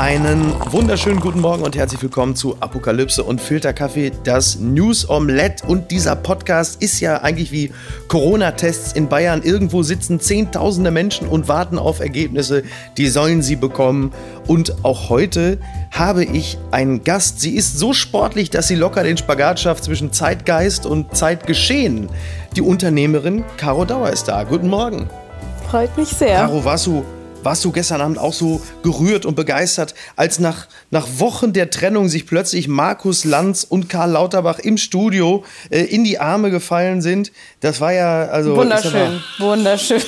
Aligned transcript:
Einen 0.00 0.54
wunderschönen 0.72 1.20
guten 1.20 1.40
Morgen 1.40 1.62
und 1.62 1.76
herzlich 1.76 2.02
willkommen 2.02 2.34
zu 2.34 2.56
Apokalypse 2.60 3.22
und 3.22 3.38
Filterkaffee, 3.38 4.12
das 4.24 4.58
News 4.58 5.06
Omelette. 5.10 5.66
Und 5.66 5.90
dieser 5.90 6.16
Podcast 6.16 6.82
ist 6.82 7.00
ja 7.00 7.18
eigentlich 7.18 7.52
wie 7.52 7.70
Corona-Tests 8.08 8.94
in 8.94 9.10
Bayern. 9.10 9.42
Irgendwo 9.42 9.82
sitzen 9.82 10.18
Zehntausende 10.18 10.90
Menschen 10.90 11.28
und 11.28 11.48
warten 11.48 11.78
auf 11.78 12.00
Ergebnisse. 12.00 12.62
Die 12.96 13.08
sollen 13.08 13.42
sie 13.42 13.56
bekommen. 13.56 14.14
Und 14.46 14.86
auch 14.86 15.10
heute 15.10 15.58
habe 15.90 16.24
ich 16.24 16.56
einen 16.70 17.04
Gast. 17.04 17.42
Sie 17.42 17.54
ist 17.54 17.78
so 17.78 17.92
sportlich, 17.92 18.48
dass 18.48 18.68
sie 18.68 18.76
locker 18.76 19.02
den 19.02 19.18
Spagat 19.18 19.60
schafft 19.60 19.84
zwischen 19.84 20.14
Zeitgeist 20.14 20.86
und 20.86 21.14
Zeitgeschehen. 21.14 22.08
Die 22.56 22.62
Unternehmerin 22.62 23.44
Caro 23.58 23.84
Dauer 23.84 24.08
ist 24.08 24.28
da. 24.28 24.44
Guten 24.44 24.68
Morgen. 24.68 25.10
Freut 25.68 25.94
mich 25.98 26.08
sehr. 26.08 26.36
Caro, 26.36 26.64
warst 26.64 26.86
du 26.86 27.04
warst 27.42 27.64
du 27.64 27.72
gestern 27.72 28.00
Abend 28.00 28.18
auch 28.18 28.32
so 28.32 28.60
gerührt 28.82 29.26
und 29.26 29.34
begeistert, 29.34 29.94
als 30.16 30.38
nach, 30.38 30.66
nach 30.90 31.06
Wochen 31.18 31.52
der 31.52 31.70
Trennung 31.70 32.08
sich 32.08 32.26
plötzlich 32.26 32.68
Markus 32.68 33.24
Lanz 33.24 33.64
und 33.68 33.88
Karl 33.88 34.12
Lauterbach 34.12 34.58
im 34.58 34.76
Studio 34.76 35.44
äh, 35.70 35.80
in 35.82 36.04
die 36.04 36.18
Arme 36.18 36.50
gefallen 36.50 37.02
sind? 37.02 37.32
Das 37.60 37.80
war 37.80 37.92
ja 37.92 38.24
also 38.26 38.56
wunderschön, 38.56 39.22
wunderschön. 39.38 40.00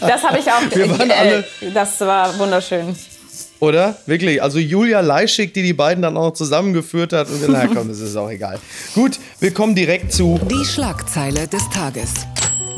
das 0.00 0.22
habe 0.22 0.38
ich 0.38 0.50
auch. 0.50 0.62
Wir 0.74 0.90
waren 0.90 1.10
alle, 1.10 1.44
das 1.72 2.00
war 2.00 2.38
wunderschön. 2.38 2.94
Oder? 3.60 3.96
Wirklich. 4.04 4.42
Also 4.42 4.58
Julia 4.58 5.00
Leischig, 5.00 5.54
die 5.54 5.62
die 5.62 5.72
beiden 5.72 6.02
dann 6.02 6.16
auch 6.16 6.32
zusammengeführt 6.32 7.12
hat. 7.12 7.28
Und 7.30 7.48
na 7.48 7.66
komm, 7.66 7.88
das 7.88 8.00
ist 8.00 8.16
auch 8.16 8.30
egal. 8.30 8.58
Gut, 8.94 9.18
wir 9.40 9.54
kommen 9.54 9.74
direkt 9.74 10.12
zu. 10.12 10.38
Die 10.50 10.64
Schlagzeile 10.64 11.48
des 11.48 11.62
Tages. 11.70 12.10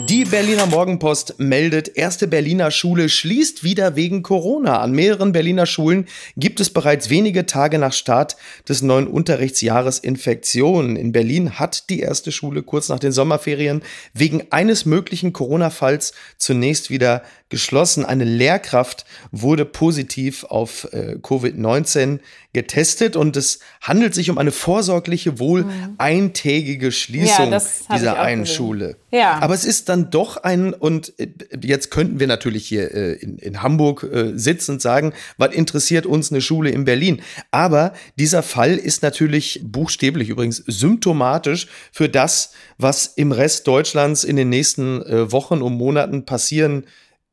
Die 0.05 0.25
Berliner 0.25 0.67
Morgenpost 0.67 1.37
meldet, 1.39 1.97
erste 1.97 2.29
Berliner 2.29 2.71
Schule 2.71 3.09
schließt 3.09 3.65
wieder 3.65 3.97
wegen 3.97 4.23
Corona. 4.23 4.81
An 4.81 4.93
mehreren 4.93 5.33
Berliner 5.33 5.65
Schulen 5.65 6.07
gibt 6.37 6.61
es 6.61 6.71
bereits 6.71 7.09
wenige 7.09 7.47
Tage 7.47 7.79
nach 7.79 7.95
Start 7.95 8.37
des 8.69 8.83
neuen 8.83 9.09
Unterrichtsjahres 9.09 9.99
Infektionen. 9.99 10.97
In 10.97 11.13
Berlin 11.13 11.59
hat 11.59 11.89
die 11.89 12.01
erste 12.01 12.31
Schule 12.31 12.63
kurz 12.63 12.89
nach 12.89 13.01
den 13.01 13.13
Sommerferien 13.13 13.83
wegen 14.13 14.45
eines 14.51 14.85
möglichen 14.85 15.33
Corona-Falls 15.33 16.13
zunächst 16.37 16.91
wieder 16.91 17.23
geschlossen. 17.49 18.05
Eine 18.05 18.25
Lehrkraft 18.25 19.07
wurde 19.31 19.65
positiv 19.65 20.45
auf 20.45 20.89
äh, 20.93 21.17
Covid-19 21.23 22.19
getestet 22.53 23.17
und 23.17 23.37
es 23.37 23.61
handelt 23.81 24.15
sich 24.15 24.31
um 24.31 24.39
eine 24.39 24.51
vorsorgliche, 24.51 25.39
wohl 25.39 25.65
mhm. 25.65 25.95
eintägige 25.99 26.91
Schließung 26.91 27.53
ja, 27.53 27.61
dieser 27.95 28.19
einen 28.19 28.43
gesehen. 28.43 28.57
Schule. 28.57 28.97
Ja. 29.11 29.39
Aber 29.41 29.55
es 29.55 29.65
ist 29.65 29.86
dann 29.89 30.11
doch 30.11 30.37
ein, 30.39 30.75
und 30.75 31.19
äh, 31.19 31.29
jetzt 31.63 31.91
könnten 31.91 32.21
wir 32.21 32.27
natürlich 32.27 32.67
hier 32.67 32.95
äh, 32.95 33.13
in, 33.15 33.39
in 33.39 33.63
Hamburg 33.63 34.03
äh, 34.05 34.33
sitzen 34.37 34.73
und 34.73 34.83
sagen, 34.83 35.13
was 35.39 35.55
interessiert 35.55 36.07
uns 36.07 36.31
eine 36.31 36.41
Schule 36.41 36.71
in 36.71 36.85
Berlin? 36.85 37.23
Aber 37.51 37.93
dieser 38.19 38.43
Fall 38.43 38.77
ist 38.77 39.03
natürlich 39.03 39.61
buchstäblich 39.65 40.29
übrigens 40.29 40.63
symptomatisch 40.67 41.69
für 41.93 42.09
das, 42.09 42.53
was 42.79 43.07
im 43.07 43.33
Rest 43.33 43.67
Deutschlands 43.67 44.25
in 44.25 44.37
den 44.37 44.49
nächsten 44.49 45.03
äh, 45.03 45.33
Wochen 45.33 45.63
und 45.63 45.75
Monaten 45.75 46.25
passieren 46.25 46.85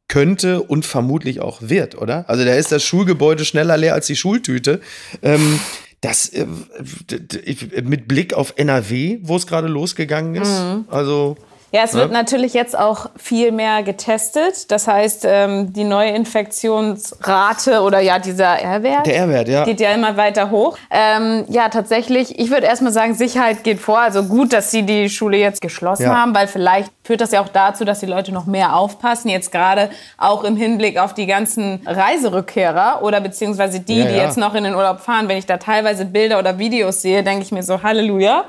könnte 0.08 0.62
und 0.62 0.86
vermutlich 0.86 1.40
auch 1.40 1.62
wird, 1.62 1.96
oder? 1.96 2.30
Also 2.30 2.46
da 2.46 2.54
ist 2.54 2.72
das 2.72 2.84
Schulgebäude 2.84 3.46
schneller 3.46 3.78
leer 3.78 3.94
als 3.94 4.08
die 4.08 4.16
Schultüte. 4.16 4.82
Ähm, 5.22 5.60
das 6.04 6.30
äh, 6.30 6.46
mit 7.84 8.08
Blick 8.08 8.34
auf 8.34 8.54
NRW, 8.58 9.20
wo 9.24 9.38
es 9.38 9.48
gerade 9.48 9.68
losgegangen 9.68 10.36
ist. 10.36 10.50
Mhm. 10.50 10.86
Also 10.90 11.38
ja, 11.74 11.82
es 11.86 11.96
wird 11.96 12.12
ja. 12.12 12.14
natürlich 12.14 12.54
jetzt 12.54 12.78
auch 12.78 13.10
viel 13.18 13.52
mehr 13.52 13.82
getestet. 13.82 14.70
Das 14.72 14.88
heißt, 14.88 15.26
ähm, 15.28 15.74
die 15.74 15.84
Neuinfektionsrate 15.84 17.82
oder 17.82 18.00
ja, 18.00 18.20
dieser 18.20 18.60
R-Wert. 18.60 19.08
Der 19.08 19.16
R-Wert, 19.16 19.48
ja. 19.48 19.64
Geht 19.66 19.80
ja 19.80 19.92
immer 19.92 20.16
weiter 20.16 20.52
hoch. 20.52 20.78
Ähm, 20.92 21.46
ja, 21.50 21.70
tatsächlich, 21.70 22.38
ich 22.38 22.52
würde 22.52 22.68
erstmal 22.68 22.92
sagen, 22.92 23.16
Sicherheit 23.16 23.64
geht 23.64 23.80
vor. 23.80 23.98
Also 23.98 24.22
gut, 24.26 24.54
dass 24.54 24.70
sie 24.70 24.84
die 24.84 25.10
Schule 25.10 25.38
jetzt 25.38 25.62
geschlossen 25.62 26.04
ja. 26.04 26.16
haben, 26.16 26.36
weil 26.36 26.46
vielleicht 26.48 26.92
führt 27.04 27.22
das 27.22 27.32
ja 27.32 27.42
auch 27.42 27.50
dazu, 27.50 27.86
dass 27.86 28.02
die 28.02 28.06
Leute 28.06 28.32
noch 28.32 28.46
mehr 28.46 28.76
aufpassen. 28.76 29.30
Jetzt 29.30 29.52
gerade 29.52 29.90
auch 30.20 30.44
im 30.44 30.56
Hinblick 30.56 31.00
auf 31.00 31.16
die 31.16 31.26
ganzen 31.26 31.82
Reiserückkehrer 31.88 33.00
oder 33.02 33.20
beziehungsweise 33.20 33.80
die, 33.80 33.98
ja, 33.98 34.06
die 34.06 34.14
jetzt 34.14 34.38
noch 34.38 34.54
in 34.54 34.64
den 34.64 34.76
Urlaub 34.76 35.00
fahren. 35.00 35.28
Wenn 35.28 35.40
ich 35.40 35.48
da 35.48 35.58
teilweise 35.58 36.06
Bilder 36.06 36.38
oder 36.38 36.60
Videos 36.60 37.02
sehe, 37.02 37.24
denke 37.24 37.42
ich 37.42 37.52
mir 37.52 37.64
so, 37.64 37.82
Halleluja. 37.82 38.46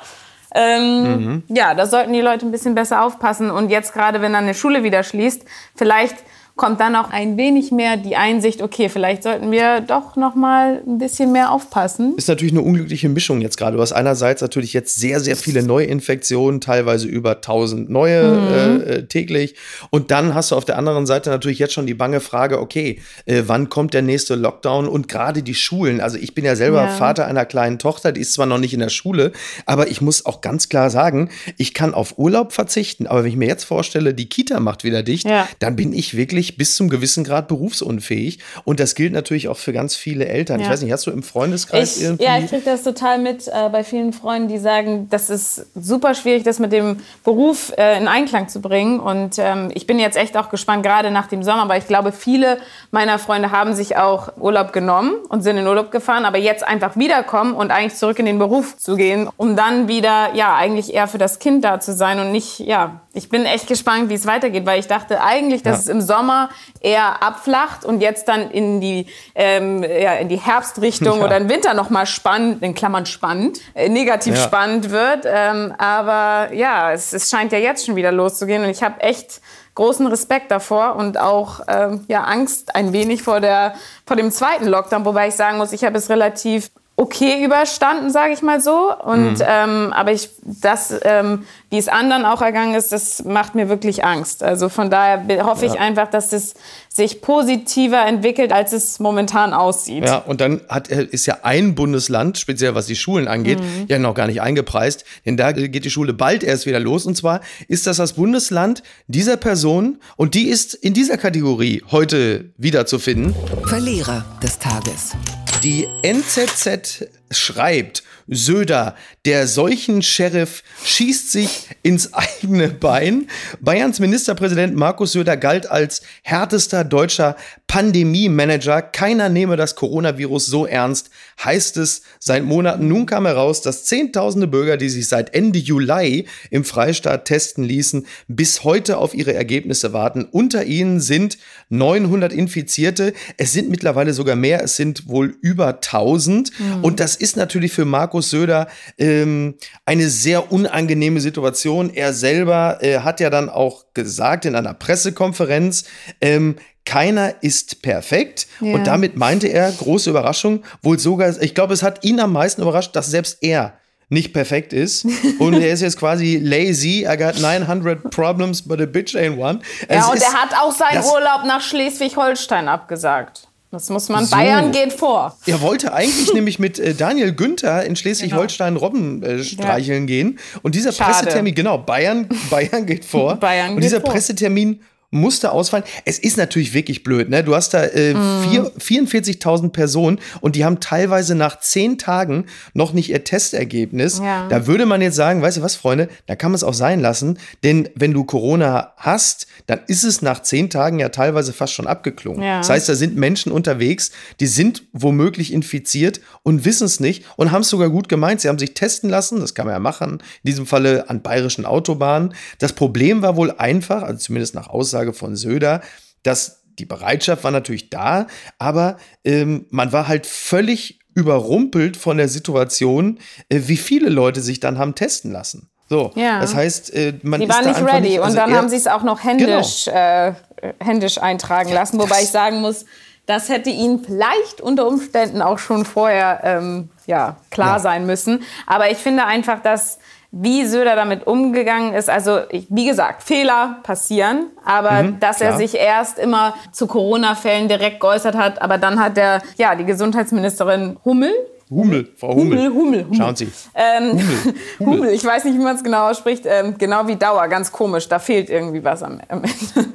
Ähm, 0.55 1.03
mhm. 1.03 1.43
Ja, 1.49 1.75
da 1.75 1.87
sollten 1.87 2.13
die 2.13 2.21
Leute 2.21 2.47
ein 2.47 2.53
bisschen 2.53 2.75
besser 2.75 3.05
aufpassen. 3.05 3.51
Und 3.51 3.71
jetzt 3.71 3.93
gerade, 3.93 4.23
wenn 4.23 4.33
dann 4.33 4.45
eine 4.45 4.55
Schule 4.55 4.85
wieder 4.85 5.03
schließt, 5.03 5.45
vielleicht 5.75 6.17
kommt 6.57 6.79
dann 6.79 6.95
auch 6.95 7.11
ein 7.11 7.37
wenig 7.37 7.73
mehr 7.73 7.97
die 7.97 8.15
Einsicht, 8.15 8.63
okay, 8.63 8.89
vielleicht 8.89 9.25
sollten 9.25 9.51
wir 9.51 9.81
doch 9.81 10.15
noch 10.15 10.37
mal 10.37 10.83
ein 10.87 10.99
bisschen 10.99 11.33
mehr 11.33 11.51
aufpassen. 11.51 12.15
Ist 12.17 12.29
natürlich 12.29 12.53
eine 12.53 12.63
unglückliche 12.63 13.09
Mischung 13.09 13.41
jetzt 13.41 13.57
gerade. 13.57 13.77
Du 13.77 13.83
hast 13.83 13.93
einerseits 13.93 14.41
natürlich 14.41 14.73
jetzt 14.73 14.95
sehr, 14.95 15.19
sehr 15.19 15.35
viele 15.35 15.65
Neuinfektionen, 15.65 16.61
teilweise 16.61 17.09
über 17.09 17.37
1000 17.37 17.91
neue 17.91 18.23
mhm. 18.23 18.81
äh, 18.89 19.03
täglich. 19.07 19.57
Und 19.91 20.13
dann 20.13 20.35
hast 20.35 20.53
du 20.53 20.55
auf 20.55 20.65
der 20.65 20.79
anderen 20.79 21.07
Seite 21.07 21.31
natürlich 21.31 21.59
jetzt 21.59 21.75
schon 21.75 21.87
die 21.87 21.95
bange 21.95 22.21
Frage, 22.21 22.61
okay, 22.61 23.01
äh, 23.27 23.43
wann 23.47 23.69
kommt 23.69 23.93
der 23.93 24.03
nächste 24.03 24.37
Lockdown? 24.37 24.87
Und 24.87 25.09
gerade 25.09 25.43
die 25.43 25.57
Schulen, 25.57 26.01
also 26.01 26.19
ich 26.19 26.35
bin 26.35 26.45
ja 26.45 26.55
selber 26.55 26.85
ja. 26.85 26.89
Vater 26.89 27.27
einer 27.27 27.47
kleinen 27.47 27.81
Tochter, 27.81 28.13
die 28.13 28.21
ist 28.21 28.33
zwar 28.33 28.47
noch 28.47 28.59
nicht 28.59 28.75
in 28.75 28.81
der 28.81 28.91
Schule, 28.91 29.33
aber 29.67 29.89
ich 29.89 30.01
muss 30.01 30.25
auch 30.25 30.41
ganz 30.41 30.69
klar 30.69 30.89
sagen, 30.91 31.31
ich 31.57 31.75
kann 31.75 31.95
auf 31.95 32.17
Urlaub 32.17 32.53
verzichten. 32.53 33.09
Aber 33.09 33.25
wenn 33.25 33.31
ich 33.31 33.37
mir 33.37 33.49
jetzt 33.49 33.65
vorstelle, 33.65 34.15
die 34.15 34.29
Kita 34.29 34.61
macht 34.61 34.85
wieder 34.85 35.03
dicht, 35.03 35.27
ja. 35.27 35.49
dann 35.59 35.75
bin 35.75 35.93
ich 35.93 36.17
wirklich 36.17 36.44
wirklich 36.45 36.57
bis 36.57 36.77
zum 36.77 36.89
gewissen 36.89 37.25
Grad 37.25 37.49
berufsunfähig. 37.49 38.39
Und 38.65 38.81
das 38.81 38.95
gilt 38.95 39.13
natürlich 39.13 39.49
auch 39.49 39.57
für 39.57 39.73
ganz 39.73 39.97
viele 39.97 40.27
Eltern. 40.27 40.61
Ja. 40.61 40.67
Ich 40.67 40.73
weiß 40.73 40.83
nicht, 40.83 40.93
hast 40.93 41.07
du 41.07 41.11
im 41.11 41.23
Freundeskreis 41.23 41.97
ich, 41.97 42.05
irgendwie. 42.05 42.25
Ja, 42.25 42.39
ich 42.39 42.47
kriege 42.47 42.63
das 42.65 42.83
total 42.83 43.19
mit 43.19 43.49
äh, 43.49 43.69
bei 43.71 43.85
vielen 43.85 44.13
Freunden, 44.13 44.49
die 44.49 44.59
sagen, 44.59 45.09
das 45.11 45.31
ist 45.31 45.67
super 45.75 46.15
schwierig, 46.15 46.43
das 46.45 46.59
mit 46.59 46.73
dem 46.73 46.99
Beruf 47.25 47.73
äh, 47.77 47.99
in 47.99 48.09
Einklang 48.09 48.49
zu 48.49 48.61
bringen. 48.61 49.01
Und 49.01 49.39
ähm, 49.39 49.71
ich 49.75 49.87
bin 49.87 49.99
jetzt 49.99 50.17
echt 50.17 50.37
auch 50.37 50.51
gespannt, 50.51 50.83
gerade 50.83 51.11
nach 51.11 51.27
dem 51.27 51.43
Sommer, 51.43 51.69
weil 51.69 51.81
ich 51.81 51.87
glaube, 51.87 52.13
viele 52.13 52.59
meiner 52.91 53.19
Freunde 53.19 53.51
haben 53.51 53.75
sich 53.75 53.97
auch 53.97 54.37
Urlaub 54.39 54.73
genommen 54.73 55.15
und 55.29 55.43
sind 55.43 55.57
in 55.57 55.67
Urlaub 55.67 55.91
gefahren, 55.91 56.25
aber 56.25 56.39
jetzt 56.39 56.65
einfach 56.65 56.97
wiederkommen 56.97 57.55
und 57.55 57.71
eigentlich 57.71 57.95
zurück 57.95 58.19
in 58.19 58.27
den 58.27 58.39
Beruf 58.39 58.77
zu 58.77 58.97
gehen, 58.97 59.29
um 59.37 59.57
dann 59.57 59.89
wieder, 59.89 60.35
ja, 60.35 60.55
eigentlich 60.57 60.93
eher 60.93 61.09
für 61.09 61.19
das 61.19 61.39
Kind 61.39 61.65
da 61.65 61.81
zu 61.81 61.93
sein 61.93 62.19
und 62.19 62.33
nicht, 62.33 62.61
ja, 62.61 63.01
ich 63.15 63.29
bin 63.29 63.45
echt 63.45 63.69
gespannt, 63.69 64.09
wie 64.11 64.15
es 64.15 64.27
weitergeht, 64.27 64.67
weil 64.67 64.81
ich 64.81 64.89
dachte 64.89 65.23
eigentlich, 65.23 65.63
dass 65.63 65.77
ja. 65.77 65.81
es 65.83 65.89
im 65.89 66.01
Sommer 66.01 66.51
eher 66.81 67.23
abflacht 67.23 67.85
und 67.85 68.01
jetzt 68.01 68.29
dann 68.29 68.51
in 68.51 68.81
die, 68.81 69.07
ähm, 69.35 69.83
ja, 69.85 70.15
in 70.15 70.29
die 70.29 70.37
Herbstrichtung 70.37 71.21
ja. 71.21 71.25
oder 71.25 71.37
im 71.37 71.49
Winter 71.49 71.75
nochmal 71.75 72.07
spannend, 72.07 72.63
in 72.63 72.75
Klammern 72.75 73.07
spannend, 73.07 73.61
äh, 73.75 73.89
negativ 73.89 74.37
spannend 74.39 74.91
wird. 74.91 75.25
Ähm, 75.27 75.73
aber 75.79 76.53
ja, 76.53 76.93
es, 76.93 77.13
es 77.13 77.31
scheint 77.31 77.53
ja 77.53 77.59
jetzt 77.59 77.87
schon 77.87 77.97
wieder 77.97 78.11
loszugehen 78.11 78.65
und 78.65 78.71
ich 78.71 78.83
habe 78.83 79.01
echt 79.01 79.41
großen 79.75 80.07
Respekt 80.07 80.51
davor 80.51 80.97
und 80.97 81.19
auch 81.19 81.61
ähm, 81.69 82.05
ja, 82.09 82.25
Angst 82.25 82.75
ein 82.75 82.93
wenig 82.93 83.23
vor, 83.23 83.41
der, 83.41 83.75
vor 84.07 84.17
dem 84.17 84.31
zweiten 84.31 84.67
Lockdown, 84.67 85.05
wobei 85.05 85.29
ich 85.29 85.35
sagen 85.35 85.59
muss, 85.59 85.73
ich 85.73 85.85
habe 85.85 85.99
es 85.99 86.11
relativ 86.11 86.71
okay 86.97 87.45
überstanden, 87.45 88.11
sage 88.11 88.33
ich 88.33 88.43
mal 88.43 88.61
so. 88.61 88.95
Und 88.97 89.39
mhm. 89.39 89.45
ähm, 89.47 89.93
aber 89.93 90.13
ich, 90.13 90.31
das, 90.43 90.95
ähm, 91.03 91.45
wie 91.71 91.79
es 91.79 91.89
anderen 91.89 92.25
auch 92.25 92.41
ergangen 92.41 92.75
ist, 92.75 92.93
das 92.93 93.25
macht 93.25 93.57
mir 93.57 93.69
wirklich 93.69 94.05
Angst. 94.05 94.45
Also 94.45 94.69
von 94.69 94.91
daher 94.91 95.25
hoffe 95.45 95.67
ja. 95.67 95.73
ich 95.73 95.81
einfach, 95.81 96.09
dass 96.09 96.33
es 96.33 96.55
sich 96.89 97.21
positiver 97.21 98.07
entwickelt, 98.07 98.53
als 98.53 98.73
es 98.73 99.01
momentan 99.01 99.53
aussieht. 99.53 100.05
Ja, 100.05 100.19
und 100.19 100.41
dann 100.41 100.61
hat, 100.69 100.89
äh, 100.89 101.05
ist 101.05 101.27
ja 101.27 101.39
ein 101.43 101.75
Bundesland, 101.75 102.39
speziell 102.39 102.77
was 102.77 102.87
die 102.87 102.95
Schulen 102.95 103.27
angeht, 103.27 103.59
mhm. 103.59 103.87
ja 103.89 103.99
noch 103.99 104.15
gar 104.15 104.29
nicht 104.29 104.41
eingepreist, 104.41 105.05
denn 105.27 105.37
da 105.37 105.51
geht 105.51 105.85
die 105.85 105.91
Schule 105.91 106.13
bald 106.13 106.45
erst 106.45 106.67
wieder 106.67 106.79
los. 106.79 107.07
Und 107.07 107.17
zwar 107.17 107.41
ist 107.67 107.89
das 107.89 107.97
das 107.97 108.13
Bundesland 108.13 108.85
dieser 109.09 109.37
Person 109.37 109.99
und 110.17 110.35
die 110.35 110.49
ist 110.49 110.75
in 110.75 110.95
dieser 110.95 111.19
Kategorie 111.19 111.83
heute 111.91 112.53
wiederzufinden. 112.57 113.35
Verlierer 113.67 114.25
des 114.41 114.61
Tages. 114.61 115.17
Die 115.65 115.89
NZZ 116.03 117.09
schreibt, 117.31 118.03
Söder, 118.27 118.97
der 119.27 119.47
Seuchen-Sheriff, 119.47 120.63
schießt 120.83 121.31
sich 121.31 121.69
ins 121.83 122.15
eigene 122.15 122.69
Bein. 122.69 123.29
Bayerns 123.61 124.01
Ministerpräsident 124.01 124.75
Markus 124.75 125.13
Söder 125.13 125.37
galt 125.37 125.71
als 125.71 126.03
härtester 126.23 126.85
deutscher 126.85 127.37
Pandemie-Manager. 127.67 128.81
Keiner 128.81 129.29
nehme 129.29 129.57
das 129.57 129.75
Coronavirus 129.75 130.47
so 130.47 130.65
ernst, 130.65 131.11
heißt 131.43 131.77
es 131.77 132.03
seit 132.19 132.45
Monaten. 132.45 132.89
Nun 132.89 133.05
kam 133.05 133.27
heraus, 133.27 133.61
dass 133.61 133.85
Zehntausende 133.85 134.47
Bürger, 134.47 134.77
die 134.77 134.89
sich 134.89 135.09
seit 135.09 135.35
Ende 135.35 135.59
Juli 135.59 136.27
im 136.51 136.65
Freistaat 136.65 137.27
testen 137.27 137.65
ließen, 137.65 138.07
bis 138.29 138.65
heute 138.65 138.97
auf 138.97 139.15
ihre 139.15 139.35
Ergebnisse 139.35 139.93
warten. 139.93 140.25
Unter 140.25 140.65
ihnen 140.65 141.01
sind 141.01 141.37
900 141.69 142.33
Infizierte. 142.33 143.13
Es 143.37 143.53
sind 143.53 143.69
mittlerweile 143.69 144.15
sogar 144.15 144.37
mehr. 144.37 144.63
Es 144.63 144.77
sind 144.77 145.09
wohl 145.09 145.37
über 145.43 145.81
1000. 145.81 146.59
Mhm. 146.59 146.85
Und 146.85 147.01
das 147.01 147.14
ist 147.17 147.37
natürlich 147.37 147.73
für 147.73 147.85
Markus 147.85 148.31
Söder 148.31 148.69
ähm, 148.99 149.55
eine 149.85 150.09
sehr 150.09 150.53
unangenehme 150.53 151.21
Situation. 151.21 151.91
Er 151.95 152.13
selber 152.13 152.79
äh, 152.83 153.01
hat 153.01 153.21
ja 153.21 153.31
dann 153.31 153.49
auch 153.49 153.85
gesagt 153.95 154.45
in 154.45 154.55
einer 154.55 154.75
Pressekonferenz, 154.75 155.85
ähm, 156.21 156.57
keiner 156.87 157.43
ist 157.43 157.81
perfekt. 157.83 158.47
Ja. 158.61 158.75
Und 158.75 158.87
damit 158.87 159.17
meinte 159.17 159.49
er, 159.49 159.71
große 159.73 160.11
Überraschung, 160.11 160.63
wohl 160.83 160.99
sogar, 160.99 161.41
ich 161.41 161.55
glaube, 161.55 161.73
es 161.75 161.83
hat 161.83 162.05
ihn 162.05 162.21
am 162.21 162.33
meisten 162.33 162.61
überrascht, 162.63 162.95
dass 162.95 163.07
selbst 163.11 163.39
er 163.43 163.75
nicht 164.11 164.35
perfekt 164.35 164.75
ist. 164.75 165.07
Und 165.39 165.55
er 165.55 165.73
ist 165.73 165.81
jetzt 165.81 165.99
quasi 165.99 166.39
lazy. 166.43 167.07
I 167.11 167.17
got 167.17 167.41
900 167.41 168.11
problems, 168.11 168.61
but 168.63 168.81
a 168.81 168.85
bitch 168.87 169.15
ain't 169.17 169.39
one. 169.39 169.61
Ja, 169.89 169.97
Es 170.01 170.07
und 170.09 170.17
ist- 170.17 170.23
er 170.25 170.33
hat 170.35 170.51
auch 170.61 170.73
seinen 170.73 170.97
das- 170.97 171.11
Urlaub 171.11 171.45
nach 171.47 171.63
Schleswig-Holstein 171.63 172.69
abgesagt. 172.69 173.49
Das 173.75 173.91
muss 173.91 174.09
man. 174.09 174.25
So. 174.25 174.37
Bayern 174.37 174.71
geht 174.71 174.93
vor. 174.93 175.37
Er 175.47 175.61
wollte 175.61 175.93
eigentlich 175.93 176.33
nämlich 176.35 176.61
mit 176.61 176.79
äh, 176.79 176.95
Daniel 176.95 177.33
Günther 177.33 177.85
in 177.85 177.97
Schleswig-Holstein 177.97 178.77
Robben 178.77 179.21
äh, 179.25 179.43
streicheln 179.43 180.07
gehen. 180.07 180.39
Und 180.63 180.77
dieser 180.77 180.93
Schade. 180.93 181.11
Pressetermin, 181.13 181.57
genau, 181.57 181.79
Bayern, 181.79 182.29
Bayern 182.51 182.87
geht 182.87 183.05
vor. 183.05 183.35
Bayern 183.35 183.71
und 183.71 183.77
geht 183.77 183.85
dieser 183.85 184.01
vor. 184.01 184.13
Pressetermin 184.13 184.81
musste 185.15 185.53
ausfallen. 185.53 185.85
Es 186.05 186.19
ist 186.19 186.37
natürlich 186.37 186.75
wirklich 186.75 187.03
blöd, 187.03 187.31
ne? 187.31 187.43
Du 187.45 187.55
hast 187.55 187.73
da 187.73 187.85
äh, 187.85 188.15
vier- 188.49 188.73
44.000 188.79 189.71
Personen 189.71 190.19
und 190.41 190.57
die 190.57 190.65
haben 190.65 190.81
teilweise 190.81 191.35
nach 191.35 191.61
zehn 191.61 191.99
Tagen 191.99 192.47
noch 192.75 192.93
nicht 192.93 193.11
ihr 193.11 193.25
Testergebnis. 193.25 194.19
Ja. 194.19 194.49
Da 194.49 194.67
würde 194.67 194.87
man 194.87 195.01
jetzt 195.01 195.15
sagen, 195.17 195.41
weißt 195.41 195.59
du 195.59 195.63
was, 195.63 195.77
Freunde, 195.77 196.09
da 196.27 196.37
kann 196.37 196.51
man 196.51 196.57
es 196.57 196.65
auch 196.65 196.75
sein 196.75 197.01
lassen, 197.01 197.39
denn 197.63 197.89
wenn 197.95 198.13
du 198.13 198.25
Corona 198.25 198.93
hast, 198.97 199.47
dann 199.67 199.81
ist 199.87 200.03
es 200.05 200.21
nach 200.21 200.43
zehn 200.43 200.69
Tagen 200.69 200.99
ja 200.99 201.09
teilweise 201.11 201.53
fast 201.53 201.73
schon 201.73 201.87
abgeklungen. 201.87 202.43
Ja. 202.43 202.59
Das 202.59 202.71
heißt, 202.71 202.89
da 202.89 202.95
sind 202.95 203.17
Menschen 203.17 203.53
unterwegs, 203.53 204.11
die 204.41 204.47
sind 204.47 204.83
womöglich 204.93 205.53
infiziert 205.53 206.21
und 206.43 206.65
wissen 206.65 206.87
es 206.87 206.99
nicht 207.01 207.25
und 207.37 207.53
haben 207.53 207.63
es 207.63 207.69
sogar 207.69 207.89
gut 207.89 208.09
gemeint. 208.09 208.41
Sie 208.41 208.49
haben 208.49 208.59
sich 208.59 208.75
testen 208.75 209.09
lassen, 209.11 209.41
das 209.41 209.55
kann 209.55 209.67
man 209.67 209.75
ja 209.75 209.79
machen, 209.79 210.15
in 210.43 210.49
diesem 210.51 210.67
Falle 210.67 211.09
an 211.09 211.23
bayerischen 211.23 211.65
Autobahnen. 211.67 212.35
Das 212.59 212.73
Problem 212.73 213.23
war 213.23 213.37
wohl 213.37 213.53
einfach, 213.53 214.03
also 214.03 214.19
zumindest 214.19 214.55
nach 214.55 214.69
Aussage 214.69 215.04
von 215.13 215.37
Söder, 215.37 215.81
dass 216.23 216.63
die 216.79 216.87
Bereitschaft 216.87 217.45
war 217.45 217.51
natürlich 217.51 217.91
da, 217.91 218.27
aber 218.59 218.97
ähm, 219.25 219.67
man 219.71 219.93
war 219.93 220.09
halt 220.09 220.27
völlig 220.27 220.99
überrumpelt 221.15 221.97
von 221.97 222.17
der 222.17 222.29
Situation, 222.29 223.19
äh, 223.49 223.61
wie 223.67 223.77
viele 223.77 224.09
Leute 224.09 224.41
sich 224.41 224.59
dann 224.61 224.79
haben 224.79 224.95
testen 224.95 225.31
lassen. 225.31 225.69
So, 225.89 226.11
Ja. 226.17 226.41
das 226.41 226.55
heißt, 226.55 226.93
äh, 226.95 227.15
man 227.23 227.41
Die 227.41 227.47
ist 227.47 227.53
waren 227.53 227.67
nicht 227.67 227.81
ready. 227.83 228.01
nicht, 228.09 228.21
also 228.21 228.31
und 228.31 228.37
dann 228.37 228.57
haben 228.57 228.69
sie 228.69 228.77
es 228.77 228.87
auch 228.87 229.03
noch 229.03 229.23
händisch, 229.23 229.87
äh, 229.87 230.33
händisch 230.81 231.19
eintragen 231.19 231.71
lassen. 231.73 232.01
Wobei 232.01 232.23
ich 232.23 232.31
sagen 232.31 232.61
muss, 232.61 232.87
das 233.27 233.49
hätte 233.49 233.71
ihnen 233.71 234.03
vielleicht 234.05 234.61
unter 234.61 234.87
Umständen 234.89 235.41
auch 235.43 235.59
schon 235.59 235.85
vorher 235.85 236.41
ähm, 236.43 236.89
ja, 237.07 237.37
klar 237.51 237.75
Ja. 237.77 237.79
sein 237.79 238.07
müssen. 238.07 238.43
Aber 238.67 238.91
ich 238.91 238.99
finde 238.99 239.27
einfach, 239.27 239.63
dass 239.63 239.99
wie 240.37 240.65
Söder 240.67 240.97
damit 240.97 241.27
umgegangen 241.29 241.95
ist, 241.95 242.11
also 242.11 242.41
ich, 242.51 242.67
wie 242.69 242.87
gesagt, 242.87 243.23
Fehler 243.23 243.77
passieren, 243.85 244.47
aber 244.65 245.05
dass 245.21 245.41
er 245.41 245.53
Mhm, 245.53 245.57
klar. 245.57 245.59
sich 245.59 245.75
erst 245.79 246.19
immer 246.19 246.55
zu 246.73 246.87
Corona-Fällen 246.89 247.69
direkt 247.69 248.01
geäußert 248.01 248.35
hat, 248.35 248.61
aber 248.61 248.79
dann 248.79 248.99
hat 248.99 249.17
der, 249.17 249.43
ja, 249.57 249.75
die 249.77 249.85
Gesundheitsministerin 249.85 250.97
Hummel, 251.05 251.33
Hummel, 251.71 252.13
Frau 252.19 252.35
Hummel. 252.35 252.59
Hummel, 252.59 252.71
Hummel, 252.75 253.05
Hummel. 253.05 253.17
Schauen 253.17 253.37
Sie. 253.37 253.51
Ähm, 253.75 254.11
Hummel, 254.13 254.25
Hummel. 254.81 254.99
Hummel. 254.99 255.11
ich 255.15 255.25
weiß 255.25 255.45
nicht, 255.45 255.55
wie 255.59 255.63
man 255.63 255.75
es 255.77 255.83
genau 255.83 256.11
ausspricht. 256.11 256.45
Ähm, 256.47 256.77
genau 256.77 257.07
wie 257.09 257.17
Dauer, 257.17 257.49
ganz 257.49 257.73
komisch. 257.73 258.07
Da 258.07 258.19
fehlt 258.19 258.51
irgendwie 258.51 258.85
was 258.85 259.03
am, 259.03 259.19
am 259.29 259.43
Ende. 259.43 259.49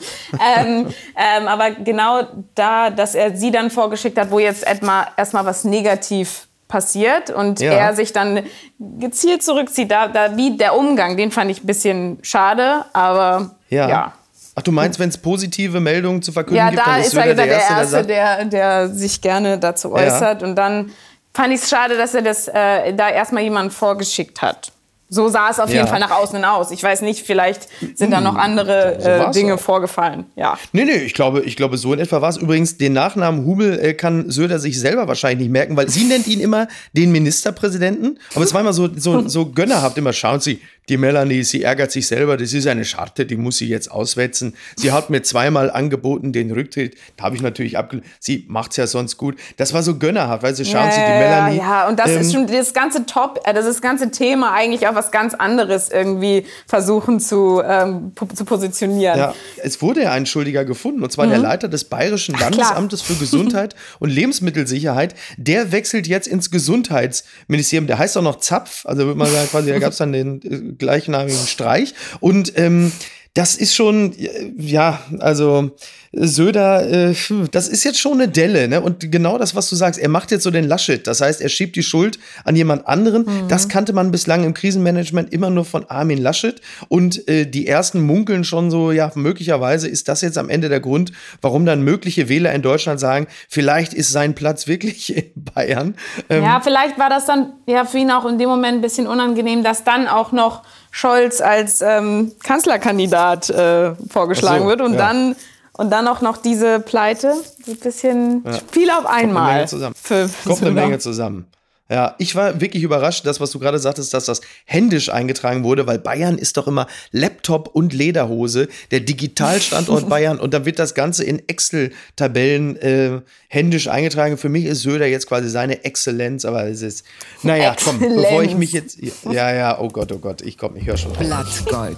ähm, 0.58 0.88
ähm, 1.16 1.48
aber 1.48 1.72
genau 1.72 2.22
da, 2.56 2.90
dass 2.90 3.14
er 3.14 3.36
sie 3.38 3.52
dann 3.52 3.70
vorgeschickt 3.70 4.18
hat, 4.18 4.32
wo 4.32 4.40
jetzt 4.40 4.66
erstmal 4.66 5.46
was 5.46 5.64
negativ 5.64 6.48
passiert 6.70 7.30
und 7.32 7.60
Ja. 7.60 7.74
er 7.74 7.94
sich 7.96 8.14
dann 8.14 8.44
gezielt 8.80 9.44
zurückzieht. 9.44 9.92
Da, 9.92 10.08
da, 10.08 10.38
wie 10.38 10.56
der 10.56 10.78
Umgang, 10.78 11.18
den 11.18 11.32
fand 11.32 11.52
ich 11.52 11.62
ein 11.62 11.68
bisschen 11.68 12.20
schade, 12.22 12.86
aber 12.94 13.52
Ja. 13.70 13.90
ja. 13.90 14.14
Ach, 14.56 14.62
du 14.62 14.72
meinst, 14.72 15.00
wenn 15.00 15.10
es 15.10 15.18
positive 15.18 15.80
Meldungen 15.80 16.22
zu 16.22 16.32
verkünden 16.32 16.58
Ja, 16.58 16.70
gibt, 16.70 16.82
da 16.82 16.92
dann 16.94 17.02
ist 17.02 17.14
er 17.14 17.24
wieder 17.24 17.36
der 17.36 17.48
Erste, 17.48 17.86
sagt, 17.88 18.10
der, 18.10 18.46
der 18.46 18.90
sich 18.90 19.22
gerne 19.22 19.58
dazu 19.58 19.92
äußert. 19.94 20.44
Und 20.44 20.56
dann 20.56 20.92
fand 21.34 21.54
ich 21.54 21.62
es 21.62 21.70
schade, 21.70 21.98
dass 21.98 22.14
er 22.14 22.22
das 22.22 22.48
äh, 22.48 22.94
da 22.94 23.10
erstmal 23.10 23.44
jemanden 23.44 23.72
vorgeschickt 23.72 24.42
hat. 24.42 24.72
So 25.12 25.28
sah 25.28 25.50
es 25.50 25.60
auf 25.60 25.70
Ja. 25.70 25.78
jeden 25.78 25.88
Fall 25.88 26.00
nach 26.00 26.12
außen 26.12 26.44
aus. 26.46 26.70
Ich 26.72 26.84
weiß 26.84 27.02
nicht, 27.02 27.26
vielleicht 27.26 27.68
sind 27.96 28.12
da 28.12 28.22
noch 28.22 28.36
andere 28.36 28.98
so 29.02 29.10
äh, 29.10 29.32
Dinge 29.32 29.56
auch. 29.56 29.60
vorgefallen. 29.60 30.26
Ja. 30.36 30.58
Nee, 30.72 30.86
nee, 30.86 30.98
ich 30.98 31.14
glaube, 31.16 31.42
ich 31.42 31.56
glaube, 31.56 31.78
so 31.78 31.94
in 31.94 32.00
etwa 32.00 32.22
war 32.22 32.30
es. 32.30 32.38
Übrigens, 32.38 32.78
den 32.78 32.94
Nachnamen 32.94 33.44
Hubel 33.46 33.80
äh, 33.80 33.94
kann 33.96 34.30
Söder 34.30 34.60
sich 34.60 34.80
selber 34.80 35.08
wahrscheinlich 35.08 35.40
nicht 35.48 35.52
merken, 35.52 35.76
weil 35.76 35.90
sie 35.90 36.04
nennt 36.04 36.28
ihn 36.28 36.40
immer 36.40 36.68
den 36.94 37.12
Ministerpräsidenten. 37.12 38.20
Aber 38.36 38.44
es 38.44 38.54
war 38.54 38.62
immer 38.62 38.74
so, 38.74 38.90
so, 38.96 39.28
so 39.28 39.48
gönnerhaft. 39.52 39.98
Immer 39.98 40.14
schauen 40.14 40.40
Sie, 40.40 40.62
die 40.90 40.98
Melanie, 40.98 41.44
sie 41.44 41.64
ärgert 41.64 41.92
sich 41.92 42.08
selber. 42.08 42.36
Das 42.38 42.52
ist 42.54 42.66
eine 42.68 42.84
Scharte, 42.86 43.26
die 43.26 43.36
muss 43.38 43.58
sie 43.58 43.68
jetzt 43.68 43.92
auswetzen. 43.92 44.56
Sie 44.76 44.92
hat 44.92 45.10
mir 45.10 45.22
zweimal 45.22 45.70
angeboten, 45.70 46.34
den 46.34 46.52
Rücktritt. 46.52 46.96
Da 47.18 47.26
habe 47.26 47.36
ich 47.36 47.42
natürlich 47.42 47.78
abgelehnt. 47.78 48.08
Sie 48.20 48.46
macht's 48.48 48.78
ja 48.78 48.88
sonst 48.88 49.18
gut. 49.18 49.38
Das 49.58 49.74
war 49.74 49.84
so 49.84 49.98
gönnerhaft, 50.00 50.42
weil 50.44 50.56
sie 50.56 50.66
schauen 50.66 50.90
Sie, 50.92 50.98
die 51.00 51.06
Melanie. 51.06 51.58
Ja, 51.58 51.88
und 51.88 52.00
das 52.00 52.10
ähm, 52.12 52.22
ist 52.22 52.34
schon 52.34 52.48
das 52.48 52.74
ganze 52.74 53.06
Top, 53.06 53.40
äh, 53.46 53.54
das 53.54 53.66
ist 53.66 53.76
das 53.76 53.82
ganze 53.82 54.10
Thema 54.12 54.52
eigentlich 54.54 54.88
auch 54.88 54.96
was 55.00 55.12
ganz 55.12 55.34
anderes 55.34 55.90
irgendwie 55.90 56.46
versuchen 56.68 57.20
zu, 57.20 57.62
ähm, 57.66 58.12
zu 58.34 58.46
positionieren. 58.46 59.18
Ja, 59.18 59.34
es 59.58 59.82
wurde 59.82 60.04
ja 60.04 60.12
ein 60.12 60.26
Schuldiger 60.26 60.66
gefunden, 60.66 61.04
und 61.04 61.12
zwar 61.12 61.28
der 61.28 61.38
Leiter 61.40 61.68
des 61.68 61.86
Bayerischen 61.86 62.36
Mhm. 62.36 62.42
Landesamtes 62.42 63.02
für 63.02 63.16
Gesundheit 63.16 63.76
und 64.00 64.10
Lebensmittelsicherheit. 64.10 65.16
Der 65.38 65.72
wechselt 65.72 66.08
jetzt 66.08 66.28
ins 66.28 66.52
Gesundheitsministerium. 66.52 67.88
Der 67.88 67.98
heißt 67.98 68.18
auch 68.18 68.22
noch 68.22 68.40
Zapf, 68.40 68.86
also 68.86 69.06
würde 69.06 69.18
man 69.18 69.32
sagen, 69.32 69.48
quasi, 69.50 69.70
da 69.72 69.80
gab 69.80 69.92
es 69.92 69.98
dann 69.98 70.12
den 70.12 70.42
äh, 70.44 70.74
gleichnamigen 70.78 71.48
Streich. 71.48 71.94
Und 72.20 72.58
ähm, 72.58 72.92
das 73.34 73.56
ist 73.56 73.76
schon, 73.76 74.14
äh, 74.14 74.52
ja, 74.58 75.00
also 75.20 75.72
Söder, 76.12 77.10
äh, 77.10 77.16
das 77.52 77.68
ist 77.68 77.84
jetzt 77.84 78.00
schon 78.00 78.14
eine 78.14 78.28
Delle, 78.28 78.68
ne? 78.68 78.82
Und 78.82 79.12
genau 79.12 79.38
das, 79.38 79.56
was 79.56 79.70
du 79.70 79.76
sagst, 79.76 80.00
er 80.00 80.10
macht 80.10 80.32
jetzt 80.32 80.44
so 80.44 80.50
den 80.50 80.68
Laschet. 80.68 81.06
Das 81.06 81.22
heißt, 81.22 81.40
er 81.40 81.50
schiebt 81.50 81.76
die 81.76 81.84
Schuld 81.84 82.18
an 82.44 82.56
jemand 82.56 82.88
anderen. 82.88 83.26
Das 83.48 83.70
kannte 83.70 83.94
man 83.94 84.10
bislang 84.10 84.44
im 84.44 84.56
Krisenmanagement 84.56 85.32
immer 85.32 85.52
nur 85.52 85.66
von 85.66 85.86
Armin 85.90 86.18
Laschet. 86.18 86.60
Und 86.88 87.28
äh, 87.28 87.46
die 87.46 87.68
ersten 87.68 88.02
munkeln 88.02 88.44
schon 88.44 88.72
so, 88.72 88.92
ja, 88.92 89.12
möglicherweise 89.14 89.88
ist 89.88 90.08
das 90.08 90.22
jetzt 90.22 90.40
am 90.40 90.50
Ende 90.50 90.68
der 90.68 90.80
Grund, 90.80 91.12
warum 91.42 91.66
dann 91.66 91.84
mögliche 91.84 92.28
Wähler 92.28 92.54
in 92.54 92.64
Deutschland 92.64 93.00
sagen, 93.00 93.28
vielleicht 93.48 93.94
ist 93.94 94.12
sein 94.12 94.34
Platz 94.34 94.68
wirklich 94.68 95.16
in 95.16 95.32
Bayern. 95.36 95.96
Ähm, 96.30 96.44
Ja, 96.44 96.60
vielleicht 96.62 96.98
war 96.98 97.10
das 97.10 97.26
dann 97.26 97.54
ja 97.68 97.86
für 97.86 98.00
ihn 98.00 98.10
auch 98.10 98.26
in 98.26 98.40
dem 98.40 98.50
Moment 98.50 98.80
ein 98.80 98.82
bisschen 98.82 99.06
unangenehm, 99.06 99.64
dass 99.64 99.84
dann 99.84 100.08
auch 100.08 100.32
noch 100.32 100.64
Scholz 100.92 101.42
als 101.42 101.82
ähm, 101.82 102.34
Kanzlerkandidat 102.44 103.50
äh, 103.50 103.94
vorgeschlagen 104.10 104.64
so, 104.64 104.70
wird 104.70 104.82
und 104.82 104.94
ja. 104.94 105.00
dann 105.00 105.36
und 105.74 105.92
dann 105.92 106.10
auch 106.10 106.20
noch 106.20 106.36
diese 106.36 106.82
Pleite, 106.82 107.36
so 107.66 107.72
ein 107.72 107.80
bisschen 107.80 108.44
viel 108.70 108.90
auf 108.90 109.06
einmal. 109.06 109.54
Menge 109.54 109.68
zusammen. 109.68 109.96
Für, 110.02 110.30
Kommt 110.46 110.62
eine. 110.62 110.72
Menge 110.72 111.00
zusammen. 111.00 111.46
Ja, 111.92 112.16
ich 112.20 112.36
war 112.36 112.62
wirklich 112.62 112.84
überrascht, 112.84 113.26
das, 113.26 113.40
was 113.40 113.50
du 113.50 113.58
gerade 113.58 113.80
sagtest, 113.80 114.14
dass 114.14 114.26
das 114.26 114.42
händisch 114.66 115.10
eingetragen 115.10 115.64
wurde, 115.64 115.88
weil 115.88 115.98
Bayern 115.98 116.38
ist 116.38 116.56
doch 116.58 116.68
immer 116.68 116.86
Laptop 117.12 117.70
und 117.74 117.94
Lederhose, 117.94 118.68
der 118.92 119.00
Digitalstandort 119.00 120.08
Bayern 120.10 120.40
und 120.40 120.54
dann 120.54 120.66
wird 120.66 120.78
das 120.78 120.94
Ganze 120.94 121.24
in 121.24 121.42
Excel-Tabellen 121.48 122.78
äh, 122.78 123.22
händisch 123.48 123.88
eingetragen. 123.88 124.38
Für 124.38 124.50
mich 124.50 124.66
ist 124.66 124.82
Söder 124.82 125.08
jetzt 125.08 125.28
quasi 125.28 125.50
seine 125.50 125.84
Exzellenz, 125.84 126.46
aber 126.46 126.68
es 126.68 126.84
ist, 126.84 127.06
naja, 127.42 127.76
komm, 127.84 127.98
bevor 128.00 128.44
ich 128.44 128.56
mich 128.56 128.72
jetzt, 128.72 129.00
ja, 129.24 129.52
ja, 129.52 129.80
oh 129.80 129.88
Gott, 129.88 130.12
oh 130.12 130.20
Gott, 130.20 130.44
ich 130.44 130.60
komm, 130.60 130.76
ich 130.76 130.86
höre 130.86 130.98
schon. 130.98 131.14
Blattgold. 131.14 131.98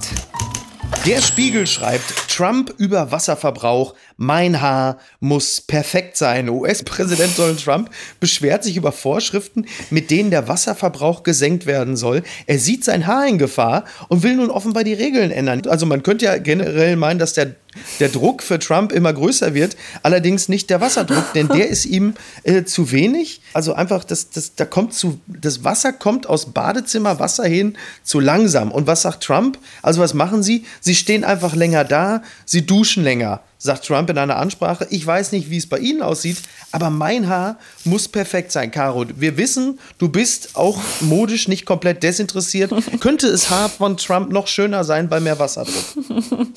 Der 1.06 1.22
Spiegel 1.22 1.68
schreibt, 1.68 2.31
Trump 2.42 2.74
über 2.80 3.12
Wasserverbrauch, 3.12 3.94
mein 4.18 4.62
Haar 4.62 4.98
muss 5.20 5.62
perfekt 5.62 6.18
sein. 6.18 6.50
US-Präsident 6.50 7.38
Donald 7.38 7.64
Trump 7.64 7.92
beschwert 8.20 8.64
sich 8.64 8.78
über 8.78 8.92
Vorschriften, 8.92 9.68
mit 9.92 10.10
denen 10.10 10.32
der 10.32 10.48
Wasserverbrauch 10.48 11.22
gesenkt 11.22 11.68
werden 11.68 11.96
soll. 11.96 12.24
Er 12.48 12.58
sieht 12.58 12.84
sein 12.84 13.06
Haar 13.06 13.28
in 13.28 13.38
Gefahr 13.38 13.86
und 14.08 14.24
will 14.24 14.38
nun 14.38 14.50
offenbar 14.50 14.84
die 14.84 14.94
Regeln 14.94 15.30
ändern. 15.30 15.62
Also 15.68 15.86
man 15.86 16.02
könnte 16.02 16.26
ja 16.26 16.40
generell 16.40 16.96
meinen, 16.96 17.20
dass 17.20 17.34
der, 17.34 17.58
der 18.00 18.10
Druck 18.10 18.42
für 18.42 18.58
Trump 18.58 18.92
immer 18.92 19.14
größer 19.14 19.54
wird, 19.54 19.78
allerdings 20.02 20.50
nicht 20.50 20.72
der 20.72 20.82
Wasserdruck, 20.82 21.34
denn 21.34 21.48
der 21.48 21.70
ist 21.70 21.86
ihm 21.86 22.16
äh, 22.42 22.64
zu 22.64 22.92
wenig. 22.92 23.42
Also 23.54 23.74
einfach, 23.74 24.04
das, 24.04 24.32
das, 24.32 24.56
da 24.56 24.66
kommt 24.66 24.96
zu, 24.96 25.22
das 25.28 25.64
Wasser 25.64 25.94
kommt 25.94 26.28
aus 26.28 26.54
Badezimmerwasser 26.54 27.46
hin 27.46 27.78
zu 28.04 28.20
langsam. 28.20 28.72
Und 28.72 28.88
was 28.88 29.04
sagt 29.04 29.24
Trump? 29.24 29.60
Also 29.84 30.02
was 30.02 30.16
machen 30.16 30.42
sie? 30.42 30.66
Sie 30.80 30.96
stehen 30.96 31.24
einfach 31.24 31.56
länger 31.56 31.84
da, 31.84 32.24
sie 32.46 32.66
duschen 32.66 33.04
länger, 33.04 33.42
sagt 33.58 33.86
Trump 33.86 34.10
in 34.10 34.18
einer 34.18 34.38
Ansprache. 34.38 34.88
Ich 34.90 35.06
weiß 35.06 35.32
nicht, 35.32 35.50
wie 35.50 35.58
es 35.58 35.68
bei 35.68 35.80
Ihnen 35.80 36.02
aussieht, 36.02 36.38
aber 36.72 36.90
mein 36.90 37.28
Haar 37.28 37.58
muss 37.84 38.08
perfekt 38.08 38.52
sein, 38.52 38.72
Caro. 38.72 39.06
Wir 39.16 39.38
wissen, 39.38 39.80
du 39.98 40.10
bist 40.10 40.56
auch 40.56 40.80
modisch 41.02 41.48
nicht 41.48 41.66
komplett 41.66 42.04
desinteressiert. 42.04 42.74
Könnte 43.00 43.28
es 43.28 43.50
Haar 43.50 43.70
von 43.70 43.98
Trump 43.98 44.32
noch 44.32 44.48
schöner 44.48 44.84
sein 44.84 45.10
bei 45.10 45.20
mehr 45.20 45.40
Wasserdruck? 45.40 45.86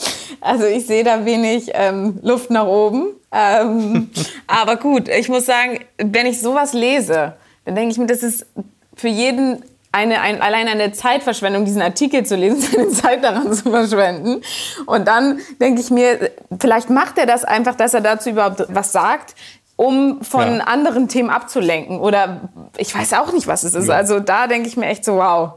Also 0.44 0.66
ich 0.66 0.84
sehe 0.84 1.04
da 1.04 1.24
wenig 1.24 1.70
ähm, 1.72 2.18
Luft 2.20 2.50
nach 2.50 2.66
oben. 2.66 3.14
Ähm, 3.32 4.10
aber 4.46 4.76
gut, 4.76 5.08
ich 5.08 5.30
muss 5.30 5.46
sagen, 5.46 5.80
wenn 5.96 6.26
ich 6.26 6.38
sowas 6.38 6.74
lese, 6.74 7.32
dann 7.64 7.74
denke 7.74 7.92
ich 7.92 7.98
mir, 7.98 8.06
das 8.06 8.22
ist 8.22 8.44
für 8.94 9.08
jeden 9.08 9.64
eine, 9.94 10.20
ein, 10.20 10.42
allein 10.42 10.66
eine 10.66 10.90
Zeitverschwendung, 10.90 11.64
diesen 11.64 11.80
Artikel 11.80 12.26
zu 12.26 12.34
lesen, 12.34 12.60
seine 12.72 12.88
Zeit 12.90 13.24
daran 13.24 13.52
zu 13.52 13.70
verschwenden. 13.70 14.42
Und 14.86 15.06
dann 15.06 15.38
denke 15.60 15.80
ich 15.80 15.90
mir, 15.90 16.30
vielleicht 16.60 16.90
macht 16.90 17.16
er 17.16 17.26
das 17.26 17.44
einfach, 17.44 17.76
dass 17.76 17.94
er 17.94 18.00
dazu 18.00 18.30
überhaupt 18.30 18.66
was 18.68 18.90
sagt, 18.90 19.36
um 19.76 20.22
von 20.22 20.56
ja. 20.56 20.64
anderen 20.64 21.08
Themen 21.08 21.30
abzulenken. 21.30 22.00
Oder 22.00 22.50
ich 22.76 22.94
weiß 22.94 23.12
auch 23.14 23.32
nicht, 23.32 23.46
was 23.46 23.62
es 23.62 23.74
ist. 23.74 23.88
Ja. 23.88 23.94
Also 23.94 24.18
da 24.18 24.48
denke 24.48 24.68
ich 24.68 24.76
mir 24.76 24.86
echt 24.86 25.04
so, 25.04 25.16
wow. 25.16 25.54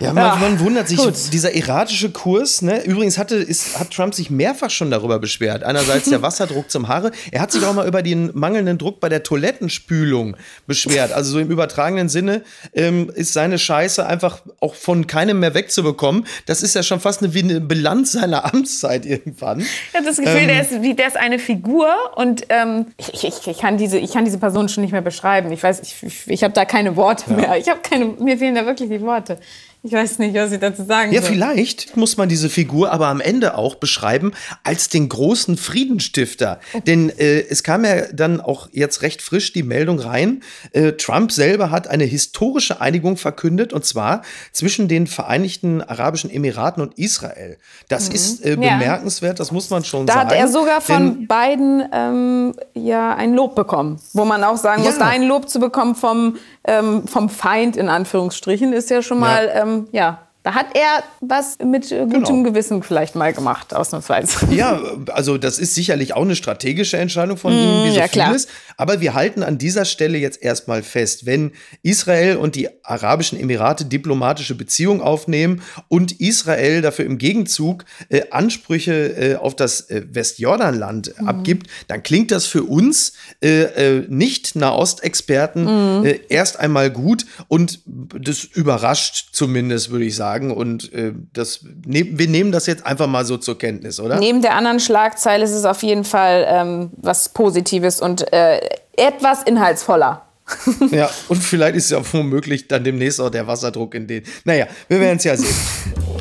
Ja, 0.00 0.12
man, 0.12 0.24
ja, 0.24 0.36
man 0.36 0.60
wundert 0.60 0.88
sich, 0.88 0.98
gut. 0.98 1.14
dieser 1.32 1.54
erratische 1.54 2.10
Kurs, 2.10 2.62
ne? 2.62 2.84
übrigens 2.84 3.16
hatte, 3.16 3.36
ist, 3.36 3.78
hat 3.78 3.90
Trump 3.92 4.14
sich 4.14 4.30
mehrfach 4.30 4.70
schon 4.70 4.90
darüber 4.90 5.18
beschwert. 5.18 5.62
Einerseits 5.62 6.10
der 6.10 6.22
Wasserdruck 6.22 6.70
zum 6.70 6.88
Haare, 6.88 7.12
er 7.30 7.40
hat 7.40 7.52
sich 7.52 7.64
auch 7.64 7.72
mal 7.72 7.86
über 7.86 8.02
den 8.02 8.30
mangelnden 8.34 8.78
Druck 8.78 9.00
bei 9.00 9.08
der 9.08 9.22
Toilettenspülung 9.22 10.36
beschwert. 10.66 11.12
Also 11.12 11.32
so 11.32 11.38
im 11.38 11.50
übertragenen 11.50 12.08
Sinne 12.08 12.42
ähm, 12.72 13.10
ist 13.14 13.32
seine 13.32 13.58
Scheiße 13.58 14.04
einfach 14.04 14.42
auch 14.60 14.74
von 14.74 15.06
keinem 15.06 15.40
mehr 15.40 15.54
wegzubekommen. 15.54 16.26
Das 16.46 16.62
ist 16.62 16.74
ja 16.74 16.82
schon 16.82 17.00
fast 17.00 17.22
eine, 17.22 17.34
wie 17.34 17.42
eine 17.42 17.60
Bilanz 17.60 18.12
seiner 18.12 18.52
Amtszeit 18.52 19.06
irgendwann. 19.06 19.60
Ich 19.60 19.94
habe 19.94 20.06
das 20.06 20.16
Gefühl, 20.16 20.40
ähm, 20.40 20.48
der, 20.48 20.60
ist, 20.62 20.98
der 20.98 21.06
ist 21.06 21.16
eine 21.16 21.38
Figur 21.38 21.88
und 22.16 22.46
ähm, 22.48 22.86
ich, 22.96 23.24
ich, 23.24 23.46
ich, 23.46 23.58
kann 23.58 23.78
diese, 23.78 23.98
ich 23.98 24.12
kann 24.12 24.24
diese 24.24 24.38
Person 24.38 24.68
schon 24.68 24.82
nicht 24.82 24.92
mehr 24.92 25.02
beschreiben. 25.02 25.52
Ich 25.52 25.62
weiß, 25.62 25.80
ich, 25.80 26.02
ich, 26.02 26.26
ich 26.26 26.44
habe 26.44 26.52
da 26.52 26.64
keine 26.64 26.96
Worte 26.96 27.30
ja. 27.30 27.36
mehr. 27.36 27.56
Ich 27.58 27.68
habe 27.68 27.80
keine, 27.80 28.06
mir 28.06 28.38
fehlen 28.38 28.54
da 28.54 28.66
wirklich 28.66 28.88
die 28.88 29.00
Worte. 29.00 29.38
Ich 29.86 29.92
weiß 29.92 30.18
nicht, 30.18 30.34
was 30.34 30.50
ich 30.50 30.60
dazu 30.60 30.82
sagen 30.82 31.12
soll. 31.12 31.20
Ja, 31.20 31.20
vielleicht 31.20 31.94
muss 31.94 32.16
man 32.16 32.26
diese 32.26 32.48
Figur 32.48 32.90
aber 32.90 33.08
am 33.08 33.20
Ende 33.20 33.58
auch 33.58 33.74
beschreiben 33.74 34.32
als 34.62 34.88
den 34.88 35.10
großen 35.10 35.58
Friedenstifter. 35.58 36.58
Okay. 36.72 36.82
Denn 36.86 37.10
äh, 37.10 37.40
es 37.50 37.62
kam 37.62 37.84
ja 37.84 38.06
dann 38.10 38.40
auch 38.40 38.70
jetzt 38.72 39.02
recht 39.02 39.20
frisch 39.20 39.52
die 39.52 39.62
Meldung 39.62 39.98
rein, 39.98 40.42
äh, 40.72 40.92
Trump 40.92 41.32
selber 41.32 41.70
hat 41.70 41.86
eine 41.86 42.04
historische 42.04 42.80
Einigung 42.80 43.18
verkündet, 43.18 43.74
und 43.74 43.84
zwar 43.84 44.22
zwischen 44.52 44.88
den 44.88 45.06
Vereinigten 45.06 45.82
Arabischen 45.82 46.30
Emiraten 46.30 46.82
und 46.82 46.98
Israel. 46.98 47.58
Das 47.88 48.08
mhm. 48.08 48.14
ist 48.14 48.42
äh, 48.42 48.56
bemerkenswert, 48.56 49.38
das 49.38 49.52
muss 49.52 49.68
man 49.68 49.84
schon 49.84 50.06
da 50.06 50.14
sagen. 50.14 50.28
Da 50.30 50.34
hat 50.34 50.40
er 50.40 50.48
sogar 50.48 50.80
von 50.80 51.26
beiden 51.26 51.86
ähm, 51.92 52.54
ja 52.72 53.14
ein 53.14 53.34
Lob 53.34 53.54
bekommen, 53.54 54.00
wo 54.14 54.24
man 54.24 54.44
auch 54.44 54.56
sagen 54.56 54.82
ja. 54.82 54.88
muss, 54.88 54.98
da 54.98 55.08
ein 55.08 55.24
Lob 55.24 55.50
zu 55.50 55.60
bekommen 55.60 55.94
vom 55.94 56.38
ähm, 56.66 57.06
vom 57.06 57.28
Feind 57.28 57.76
in 57.76 57.88
Anführungsstrichen 57.88 58.72
ist 58.72 58.88
ja 58.88 59.02
schon 59.02 59.20
mal, 59.20 59.46
ja, 59.46 59.62
ähm, 59.62 59.73
ja 59.92 60.18
da 60.44 60.54
hat 60.54 60.66
er 60.74 61.02
was 61.22 61.56
mit 61.64 61.90
äh, 61.90 62.00
gutem 62.00 62.22
genau. 62.22 62.42
Gewissen 62.42 62.82
vielleicht 62.82 63.14
mal 63.14 63.32
gemacht, 63.32 63.74
ausnahmsweise. 63.74 64.46
Ja, 64.54 64.78
also 65.10 65.38
das 65.38 65.58
ist 65.58 65.74
sicherlich 65.74 66.14
auch 66.14 66.22
eine 66.22 66.36
strategische 66.36 66.98
Entscheidung 66.98 67.38
von 67.38 67.54
mm, 67.54 67.56
ihm, 67.56 67.84
wie 67.86 67.90
so 67.92 67.98
ja, 67.98 68.08
vieles. 68.08 68.46
Aber 68.76 69.00
wir 69.00 69.14
halten 69.14 69.42
an 69.42 69.56
dieser 69.56 69.86
Stelle 69.86 70.18
jetzt 70.18 70.42
erstmal 70.42 70.82
fest, 70.82 71.24
wenn 71.24 71.52
Israel 71.82 72.36
und 72.36 72.56
die 72.56 72.68
Arabischen 72.84 73.40
Emirate 73.40 73.86
diplomatische 73.86 74.54
Beziehungen 74.54 75.00
aufnehmen 75.00 75.62
und 75.88 76.20
Israel 76.20 76.82
dafür 76.82 77.06
im 77.06 77.16
Gegenzug 77.16 77.86
äh, 78.10 78.24
Ansprüche 78.30 78.92
äh, 78.92 79.36
auf 79.36 79.56
das 79.56 79.88
äh, 79.88 80.02
Westjordanland 80.10 81.14
mm. 81.18 81.26
abgibt, 81.26 81.70
dann 81.88 82.02
klingt 82.02 82.30
das 82.30 82.44
für 82.44 82.64
uns 82.64 83.14
äh, 83.42 83.62
äh, 83.62 84.06
nicht 84.10 84.56
Nahostexperten 84.56 86.02
mm. 86.02 86.06
erst 86.28 86.60
einmal 86.60 86.90
gut 86.90 87.24
und 87.48 87.80
das 87.86 88.44
überrascht 88.44 89.30
zumindest, 89.32 89.90
würde 89.90 90.04
ich 90.04 90.14
sagen 90.14 90.33
sagen. 90.34 90.50
Und 90.50 90.92
äh, 90.92 91.12
das, 91.32 91.60
ne, 91.86 92.06
wir 92.18 92.28
nehmen 92.28 92.52
das 92.52 92.66
jetzt 92.66 92.84
einfach 92.84 93.06
mal 93.06 93.24
so 93.24 93.36
zur 93.36 93.58
Kenntnis, 93.58 94.00
oder? 94.00 94.18
Neben 94.18 94.42
der 94.42 94.54
anderen 94.54 94.80
Schlagzeile 94.80 95.44
ist 95.44 95.52
es 95.52 95.64
auf 95.64 95.82
jeden 95.82 96.04
Fall 96.04 96.46
ähm, 96.48 96.90
was 96.96 97.28
Positives 97.28 98.00
und 98.00 98.32
äh, 98.32 98.60
etwas 98.96 99.42
inhaltsvoller. 99.42 100.22
ja, 100.90 101.08
und 101.28 101.42
vielleicht 101.42 101.76
ist 101.76 101.90
ja 101.90 102.02
womöglich 102.12 102.68
dann 102.68 102.84
demnächst 102.84 103.18
auch 103.18 103.30
der 103.30 103.46
Wasserdruck 103.46 103.94
in 103.94 104.06
den. 104.06 104.24
Naja, 104.44 104.66
wir 104.88 105.00
werden 105.00 105.16
es 105.16 105.24
ja 105.24 105.36
sehen. 105.36 105.54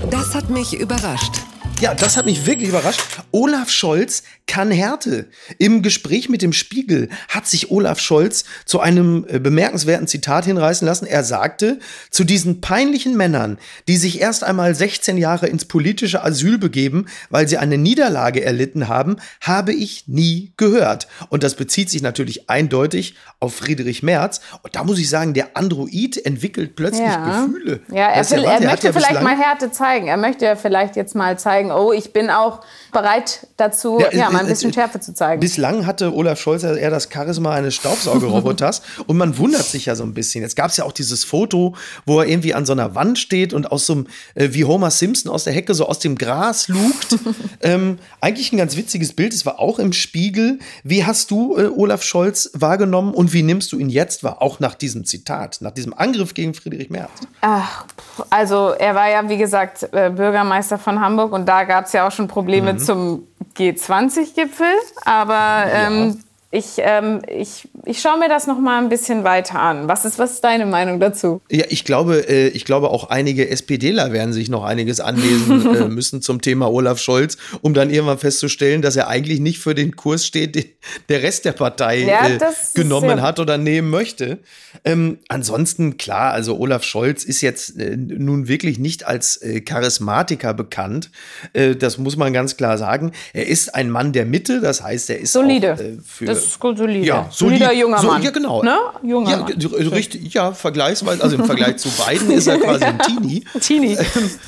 Das 0.10 0.34
hat 0.34 0.50
mich 0.50 0.80
überrascht. 0.80 1.34
Ja, 1.80 1.94
das 1.94 2.18
hat 2.18 2.26
mich 2.26 2.46
wirklich 2.46 2.70
überrascht. 2.70 3.02
Olaf 3.32 3.70
Scholz 3.70 4.24
kann 4.48 4.72
Härte. 4.72 5.28
Im 5.58 5.82
Gespräch 5.82 6.30
mit 6.30 6.42
dem 6.42 6.54
Spiegel 6.54 7.10
hat 7.30 7.48
sich 7.48 7.72
Olaf 7.72 8.00
Scholz 8.00 8.44
zu 8.66 8.80
einem 8.80 9.26
äh, 9.28 9.40
bemerkenswerten 9.40 10.08
Zitat 10.08 10.46
hinreißen 10.46 10.86
lassen. 10.86 11.06
Er 11.06 11.24
sagte, 11.24 11.80
zu 12.10 12.24
diesen 12.24 12.62
peinlichen 12.62 13.16
Männern, 13.16 13.58
die 13.88 13.98
sich 13.98 14.22
erst 14.22 14.44
einmal 14.44 14.76
16 14.76 15.18
Jahre 15.18 15.48
ins 15.48 15.66
politische 15.66 16.24
Asyl 16.24 16.58
begeben, 16.58 17.06
weil 17.30 17.48
sie 17.48 17.58
eine 17.58 17.78
Niederlage 17.78 18.44
erlitten 18.44 18.88
haben, 18.88 19.18
habe 19.42 19.74
ich 19.74 20.08
nie 20.08 20.54
gehört. 20.58 21.08
Und 21.30 21.44
das 21.44 21.56
bezieht 21.56 21.90
sich 21.90 22.02
natürlich 22.02 22.50
eindeutig 22.50 23.16
auf 23.40 23.56
Friedrich 23.56 24.04
Merz. 24.04 24.42
Und 24.62 24.76
da 24.76 24.84
muss 24.84 25.00
ich 25.00 25.10
sagen, 25.10 25.34
der 25.34 25.56
Android 25.56 26.24
entwickelt 26.26 26.76
plötzlich 26.76 27.08
ja. 27.08 27.46
Gefühle. 27.46 27.82
Ja, 27.92 28.10
er, 28.10 28.30
will, 28.30 28.44
er, 28.44 28.54
er 28.54 28.62
möchte 28.62 28.88
ja 28.88 28.94
vielleicht 28.94 29.22
mal 29.22 29.38
Härte 29.38 29.72
zeigen. 29.72 30.08
Er 30.08 30.18
möchte 30.18 30.46
ja 30.46 30.56
vielleicht 30.56 30.96
jetzt 30.96 31.16
mal 31.16 31.40
zeigen, 31.40 31.63
oh, 31.72 31.92
ich 31.92 32.14
bin 32.14 32.30
auch 32.30 32.62
bereit 32.92 33.48
dazu, 33.58 34.00
ja, 34.00 34.14
ja 34.14 34.30
mal 34.30 34.40
ein 34.40 34.48
bisschen 34.48 34.74
Schärfe 34.74 35.00
zu 35.00 35.14
zeigen. 35.14 35.40
Bislang 35.40 35.86
hatte 35.86 36.14
Olaf 36.14 36.40
Scholz 36.40 36.64
ja 36.64 36.74
eher 36.76 36.92
das 36.92 37.10
Charisma 37.12 37.54
eines 37.54 37.76
Staubsaugerroboters 37.76 38.82
und 39.08 39.18
man 39.18 39.38
wundert 39.38 39.66
sich 39.66 39.86
ja 39.86 39.96
so 39.96 40.04
ein 40.04 40.14
bisschen. 40.14 40.44
Jetzt 40.44 40.56
gab 40.56 40.72
es 40.72 40.78
ja 40.78 40.86
auch 40.86 40.92
dieses 40.92 41.24
Foto, 41.24 41.76
wo 42.06 42.20
er 42.20 42.28
irgendwie 42.28 42.54
an 42.54 42.66
so 42.66 42.74
einer 42.74 42.96
Wand 42.96 43.20
steht 43.20 43.54
und 43.54 43.72
aus 43.72 43.86
so 43.86 43.94
einem, 43.94 44.08
äh, 44.36 44.50
wie 44.52 44.66
Homer 44.66 44.92
Simpson 44.92 45.32
aus 45.32 45.44
der 45.44 45.54
Hecke 45.54 45.74
so 45.74 45.88
aus 45.88 46.00
dem 46.00 46.18
Gras 46.18 46.68
lugt. 46.68 47.18
ähm, 47.62 48.00
eigentlich 48.22 48.52
ein 48.52 48.58
ganz 48.58 48.76
witziges 48.76 49.14
Bild. 49.14 49.34
Es 49.34 49.46
war 49.46 49.60
auch 49.60 49.80
im 49.80 49.94
Spiegel. 49.94 50.60
Wie 50.84 51.06
hast 51.06 51.32
du 51.32 51.58
äh, 51.58 51.68
Olaf 51.68 52.04
Scholz 52.04 52.52
wahrgenommen 52.54 53.14
und 53.14 53.34
wie 53.34 53.44
nimmst 53.44 53.72
du 53.72 53.80
ihn 53.80 53.90
jetzt 53.90 54.24
wahr? 54.24 54.42
Auch 54.42 54.60
nach 54.60 54.76
diesem 54.76 55.06
Zitat, 55.06 55.60
nach 55.62 55.72
diesem 55.72 55.94
Angriff 55.94 56.34
gegen 56.34 56.54
Friedrich 56.54 56.90
Merz. 56.90 57.12
Ach, 57.42 57.86
also 58.30 58.70
er 58.70 58.96
war 58.96 59.10
ja, 59.10 59.28
wie 59.30 59.38
gesagt, 59.38 59.84
äh, 59.92 60.10
Bürgermeister 60.10 60.78
von 60.78 61.00
Hamburg 61.00 61.32
und 61.32 61.46
da 61.46 61.53
gab 61.64 61.86
es 61.86 61.94
ja 61.94 62.08
auch 62.08 62.12
schon 62.12 62.28
Probleme 62.28 62.74
mhm. 62.74 62.80
zum 62.80 63.28
G20-Gipfel. 63.56 64.74
Aber 65.06 65.66
ähm, 65.72 66.10
ja 66.10 66.33
ich, 66.54 66.76
ähm, 66.78 67.24
ich, 67.28 67.68
ich 67.84 68.00
schaue 68.00 68.20
mir 68.20 68.30
das 68.30 68.46
noch 68.46 68.60
mal 68.60 68.80
ein 68.80 68.88
bisschen 68.88 69.24
weiter 69.24 69.60
an. 69.60 69.88
Was 69.88 70.06
ist, 70.06 70.20
was 70.20 70.34
ist 70.34 70.44
deine 70.44 70.68
Meinung 70.68 71.00
dazu? 71.00 71.42
Ja, 71.50 71.66
ich 71.70 71.84
glaube, 71.84 72.30
äh, 72.30 72.50
ich 72.50 72.64
glaube 72.64 72.92
auch 72.92 73.10
einige 73.10 73.50
SPDler 73.50 74.12
werden 74.12 74.34
sich 74.34 74.50
noch 74.50 74.64
einiges 74.64 75.00
anlesen 75.00 75.76
äh, 75.76 75.88
müssen 75.88 76.22
zum 76.22 76.42
Thema 76.42 76.72
Olaf 76.72 77.00
Scholz, 77.00 77.38
um 77.62 77.74
dann 77.74 77.90
irgendwann 77.90 78.20
festzustellen, 78.20 78.84
dass 78.84 78.96
er 78.96 79.08
eigentlich 79.08 79.40
nicht 79.40 79.58
für 79.58 79.74
den 79.74 79.96
Kurs 79.96 80.28
steht, 80.28 80.54
den 80.54 80.66
der 81.10 81.24
Rest 81.24 81.46
der 81.46 81.54
Partei 81.54 82.00
ja, 82.02 82.28
äh, 82.28 82.40
genommen 82.76 83.22
hat 83.24 83.40
oder 83.40 83.58
nehmen 83.58 83.90
möchte. 83.90 84.38
Ähm, 84.86 85.18
ansonsten, 85.30 85.98
klar, 85.98 86.34
also 86.34 86.60
Olaf 86.60 86.84
Scholz 86.84 87.24
ist 87.24 87.42
jetzt 87.42 87.80
äh, 87.80 87.98
nun 87.98 88.48
wirklich 88.48 88.78
nicht 88.78 89.08
als 89.08 89.38
äh, 89.42 89.62
Charismatiker 89.62 90.54
bekannt. 90.54 91.10
Äh, 91.54 91.76
das 91.76 91.98
muss 91.98 92.16
man 92.16 92.32
ganz 92.34 92.58
klar 92.58 92.78
sagen. 92.78 93.12
Er 93.34 93.48
ist 93.48 93.74
ein 93.74 93.90
Mann 93.90 94.14
der 94.14 94.26
Mitte, 94.26 94.62
das 94.62 94.84
heißt, 94.84 95.10
er 95.10 95.20
ist 95.20 95.34
Solide. 95.34 95.74
Auch, 95.74 96.06
für 96.06 96.26
das 96.26 96.43
ist 96.46 96.60
solide. 96.62 97.06
Ja, 97.06 97.28
solider 97.32 97.68
solid, 97.68 97.80
junger 97.80 98.04
Mann. 98.04 98.22
So, 98.22 98.26
ja, 98.26 98.32
genau. 98.32 98.64
Ne? 98.64 98.78
Junger 99.04 99.32
ja, 99.32 99.38
Mann. 99.38 99.88
richtig, 99.88 100.34
ja, 100.34 100.54
vergleichsweise, 100.54 101.24
also 101.24 101.36
im 101.36 101.46
Vergleich 101.46 101.78
zu 101.78 101.90
beiden 101.90 102.32
ist 102.32 102.48
er 102.48 102.58
quasi 102.60 102.84
ein 102.84 103.00
Teenie. 103.00 103.44
Teenie. 103.60 103.98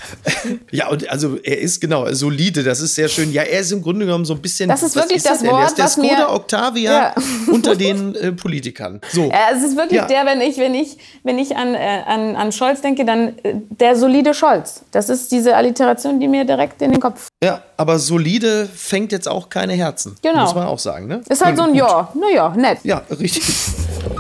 ja, 0.72 0.90
und 0.90 1.10
also 1.10 1.38
er 1.44 1.60
ist 1.60 1.82
genau 1.82 2.12
solide, 2.14 2.64
das 2.64 2.82
ist 2.82 2.96
sehr 2.96 3.08
schön. 3.08 3.32
Ja, 3.32 3.44
er 3.44 3.60
ist 3.60 3.72
im 3.72 3.82
Grunde 3.82 4.06
genommen 4.06 4.26
so 4.26 4.34
ein 4.34 4.42
bisschen. 4.42 4.70
Das 4.70 4.84
ist 4.84 4.96
wirklich 4.96 5.18
ist 5.18 5.26
das, 5.26 5.40
das 5.42 5.50
Wort, 5.50 5.62
Er 5.62 5.68
ist 5.68 5.78
der 5.78 5.88
Skoda 5.88 6.18
mir, 6.18 6.30
Octavia 6.30 6.92
ja. 6.92 7.16
unter 7.52 7.76
den 7.76 8.16
äh, 8.16 8.32
Politikern. 8.32 9.02
So. 9.12 9.30
Ja, 9.30 9.50
es 9.54 9.64
ist 9.64 9.76
wirklich 9.76 10.00
ja. 10.00 10.08
der, 10.08 10.26
wenn 10.26 10.42
ich, 10.42 10.58
wenn 10.58 10.76
ich, 10.76 10.98
wenn 11.24 11.40
ich 11.40 11.56
an, 11.56 11.76
äh, 11.76 12.02
an, 12.06 12.36
an 12.36 12.52
Scholz 12.52 12.82
denke, 12.82 13.06
dann 13.06 13.30
äh, 13.44 13.56
der 13.70 13.96
solide 13.96 14.34
Scholz. 14.34 14.84
Das 14.92 15.10
ist 15.10 15.32
diese 15.32 15.56
Alliteration, 15.56 16.20
die 16.20 16.28
mir 16.28 16.46
direkt 16.46 16.82
in 16.82 16.92
den 16.92 17.00
Kopf. 17.00 17.28
Ja, 17.44 17.62
aber 17.78 18.00
solide 18.00 18.66
fängt 18.66 19.12
jetzt 19.12 19.28
auch 19.28 19.50
keine 19.50 19.74
Herzen. 19.74 20.16
Genau. 20.22 20.42
Muss 20.42 20.56
man 20.56 20.68
auch 20.68 20.80
sagen, 20.80 21.08
ne? 21.08 21.22
Ist 21.28 21.44
halt 21.44 21.58
so 21.58 21.64
ein 21.64 21.76
Ja, 21.76 22.12
naja, 22.16 22.50
nett. 22.56 22.80
Ja, 22.84 23.02
richtig. 23.20 23.44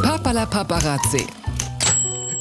Papala 0.02 0.46
Paparazzi. 0.46 1.26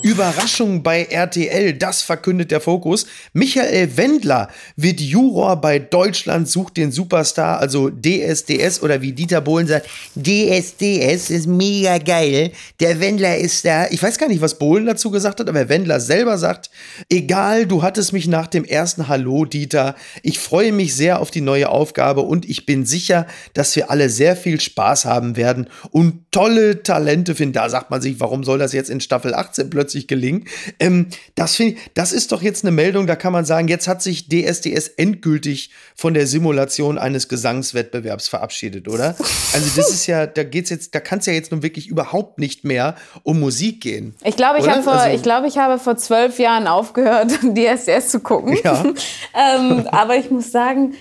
Überraschung 0.05 0.83
bei 0.83 1.05
RTL, 1.05 1.73
das 1.73 2.03
verkündet 2.03 2.51
der 2.51 2.61
Fokus. 2.61 3.07
Michael 3.33 3.97
Wendler 3.97 4.49
wird 4.77 5.01
Juror 5.01 5.59
bei 5.63 5.79
Deutschland 5.79 6.47
sucht 6.47 6.77
den 6.77 6.93
Superstar, 6.93 7.59
also 7.59 7.89
DSDS 7.89 8.83
oder 8.83 9.01
wie 9.01 9.13
Dieter 9.13 9.41
Bohlen 9.41 9.67
sagt, 9.67 9.89
DSDS 10.15 11.31
ist 11.31 11.47
mega 11.47 11.97
geil. 11.97 12.53
Der 12.81 13.01
Wendler 13.01 13.39
ist 13.39 13.65
da. 13.65 13.87
Ich 13.89 14.03
weiß 14.03 14.19
gar 14.19 14.29
nicht, 14.29 14.43
was 14.43 14.59
Bohlen 14.59 14.85
dazu 14.85 15.11
gesagt 15.11 15.41
hat, 15.41 15.49
aber 15.49 15.71
Wendler 15.71 16.01
selber 16.01 16.37
sagt, 16.37 16.69
egal, 17.09 17.65
du 17.65 17.83
hattest 17.83 18.13
mich 18.13 18.29
nach 18.29 18.47
dem 18.47 18.67
ersten 18.67 19.09
Hallo, 19.09 19.47
Dieter. 19.47 19.95
Ich 20.23 20.39
freue 20.39 20.73
mich 20.73 20.95
sehr 20.95 21.19
auf 21.19 21.31
die 21.31 21.41
neue 21.41 21.71
Aufgabe 21.71 22.21
und 22.21 22.47
ich 22.47 22.67
bin 22.67 22.85
sicher, 22.85 23.27
dass 23.55 23.75
wir 23.75 23.91
alle 23.91 24.11
sehr 24.11 24.37
viel 24.37 24.61
Spaß 24.61 25.07
haben 25.07 25.37
werden 25.37 25.67
und 25.93 26.31
tolle 26.31 26.83
Talente 26.83 27.35
finden. 27.35 27.55
Da 27.55 27.71
sagt 27.71 27.91
man 27.91 28.03
sich, 28.03 28.21
warum 28.21 28.45
soll 28.45 28.59
das 28.59 28.75
jetzt 28.75 28.91
in 28.91 29.01
Staffel 29.01 29.33
18 29.33 29.71
plötzlich 29.71 29.94
plötzlich 29.95 30.09
gelingen. 30.09 30.45
Ähm, 30.81 31.07
das, 31.35 31.59
ich, 31.61 31.77
das 31.95 32.13
ist 32.13 32.33
doch 32.33 32.43
jetzt 32.43 32.65
eine 32.65 32.73
Meldung, 32.73 33.07
da 33.07 33.17
kann 33.17 33.33
man 33.33 33.45
sagen, 33.45 33.69
jetzt 33.69 33.87
hat 33.87 34.03
sich 34.03 34.29
DSDS 34.29 34.89
endgültig 34.89 35.71
von 35.95 36.15
der 36.15 36.27
Simulation 36.27 36.99
eines 36.99 37.29
Gesangswettbewerbs 37.29 38.29
verabschiedet, 38.29 38.89
oder? 38.89 39.15
Also 39.53 39.71
das 39.77 39.91
ist 39.91 40.07
ja, 40.07 40.27
da 40.27 40.43
geht's 40.43 40.71
jetzt, 40.71 40.95
da 40.95 41.01
kann 41.01 41.21
es 41.21 41.27
ja 41.27 41.33
jetzt 41.33 41.53
nun 41.53 41.63
wirklich 41.63 41.89
überhaupt 41.89 42.39
nicht 42.39 42.65
mehr 42.65 42.97
um 43.23 43.39
Musik 43.39 43.81
gehen. 43.81 44.15
Ich 44.25 44.37
glaube, 44.37 44.59
ich, 44.59 44.65
vor, 44.65 44.93
also, 44.95 45.15
ich, 45.15 45.23
glaub, 45.23 45.45
ich 45.45 45.59
habe 45.59 45.79
vor 45.79 45.97
zwölf 45.97 46.39
Jahren 46.39 46.67
aufgehört, 46.67 47.31
DSDS 47.43 48.09
zu 48.09 48.21
gucken. 48.21 48.59
Ja. 48.65 48.83
ähm, 49.35 49.87
aber 49.91 50.17
ich 50.17 50.31
muss 50.31 50.51
sagen, 50.51 50.95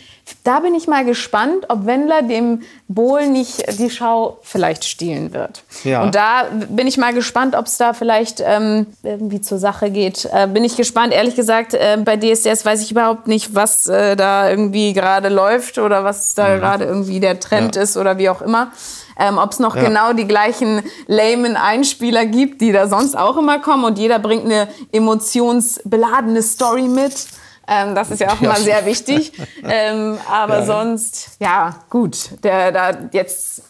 da 0.43 0.59
bin 0.59 0.73
ich 0.73 0.87
mal 0.87 1.05
gespannt, 1.05 1.65
ob 1.69 1.85
Wendler 1.85 2.21
dem 2.21 2.61
Bohl 2.87 3.27
nicht 3.27 3.79
die 3.79 3.89
Schau 3.89 4.39
vielleicht 4.41 4.85
stehlen 4.85 5.33
wird. 5.33 5.63
Ja. 5.83 6.03
Und 6.03 6.15
da 6.15 6.45
bin 6.69 6.87
ich 6.87 6.97
mal 6.97 7.13
gespannt, 7.13 7.55
ob 7.55 7.65
es 7.65 7.77
da 7.77 7.93
vielleicht 7.93 8.41
ähm, 8.45 8.87
irgendwie 9.03 9.41
zur 9.41 9.57
Sache 9.57 9.89
geht. 9.89 10.29
Äh, 10.33 10.47
bin 10.47 10.63
ich 10.63 10.75
gespannt. 10.75 11.13
Ehrlich 11.13 11.35
gesagt, 11.35 11.73
äh, 11.73 11.97
bei 12.03 12.17
DSDS 12.17 12.65
weiß 12.65 12.81
ich 12.81 12.91
überhaupt 12.91 13.27
nicht, 13.27 13.55
was 13.55 13.87
äh, 13.87 14.15
da 14.15 14.49
irgendwie 14.49 14.93
gerade 14.93 15.29
läuft 15.29 15.77
oder 15.77 16.03
was 16.03 16.35
da 16.35 16.55
mhm. 16.55 16.59
gerade 16.59 16.85
irgendwie 16.85 17.19
der 17.19 17.39
Trend 17.39 17.75
ja. 17.75 17.81
ist 17.81 17.97
oder 17.97 18.17
wie 18.17 18.29
auch 18.29 18.41
immer. 18.41 18.71
Ähm, 19.19 19.37
Ob 19.37 19.51
es 19.51 19.59
noch 19.59 19.75
ja. 19.75 19.83
genau 19.83 20.13
die 20.13 20.27
gleichen 20.27 20.81
lamen 21.07 21.55
Einspieler 21.55 22.25
gibt, 22.25 22.61
die 22.61 22.71
da 22.71 22.87
sonst 22.87 23.15
auch 23.15 23.37
immer 23.37 23.59
kommen 23.59 23.83
und 23.83 23.99
jeder 23.99 24.19
bringt 24.19 24.45
eine 24.45 24.67
emotionsbeladene 24.91 26.41
Story 26.41 26.87
mit. 26.87 27.27
Ähm, 27.67 27.95
das 27.95 28.11
ist 28.11 28.19
ja 28.19 28.29
auch 28.29 28.41
ja. 28.41 28.49
mal 28.49 28.59
sehr 28.59 28.85
wichtig. 28.85 29.33
Ähm, 29.65 30.17
aber 30.29 30.59
ja. 30.59 30.65
sonst, 30.65 31.37
ja, 31.39 31.79
gut. 31.89 32.43
Der, 32.43 32.73
da 32.73 32.91
jetzt, 33.13 33.63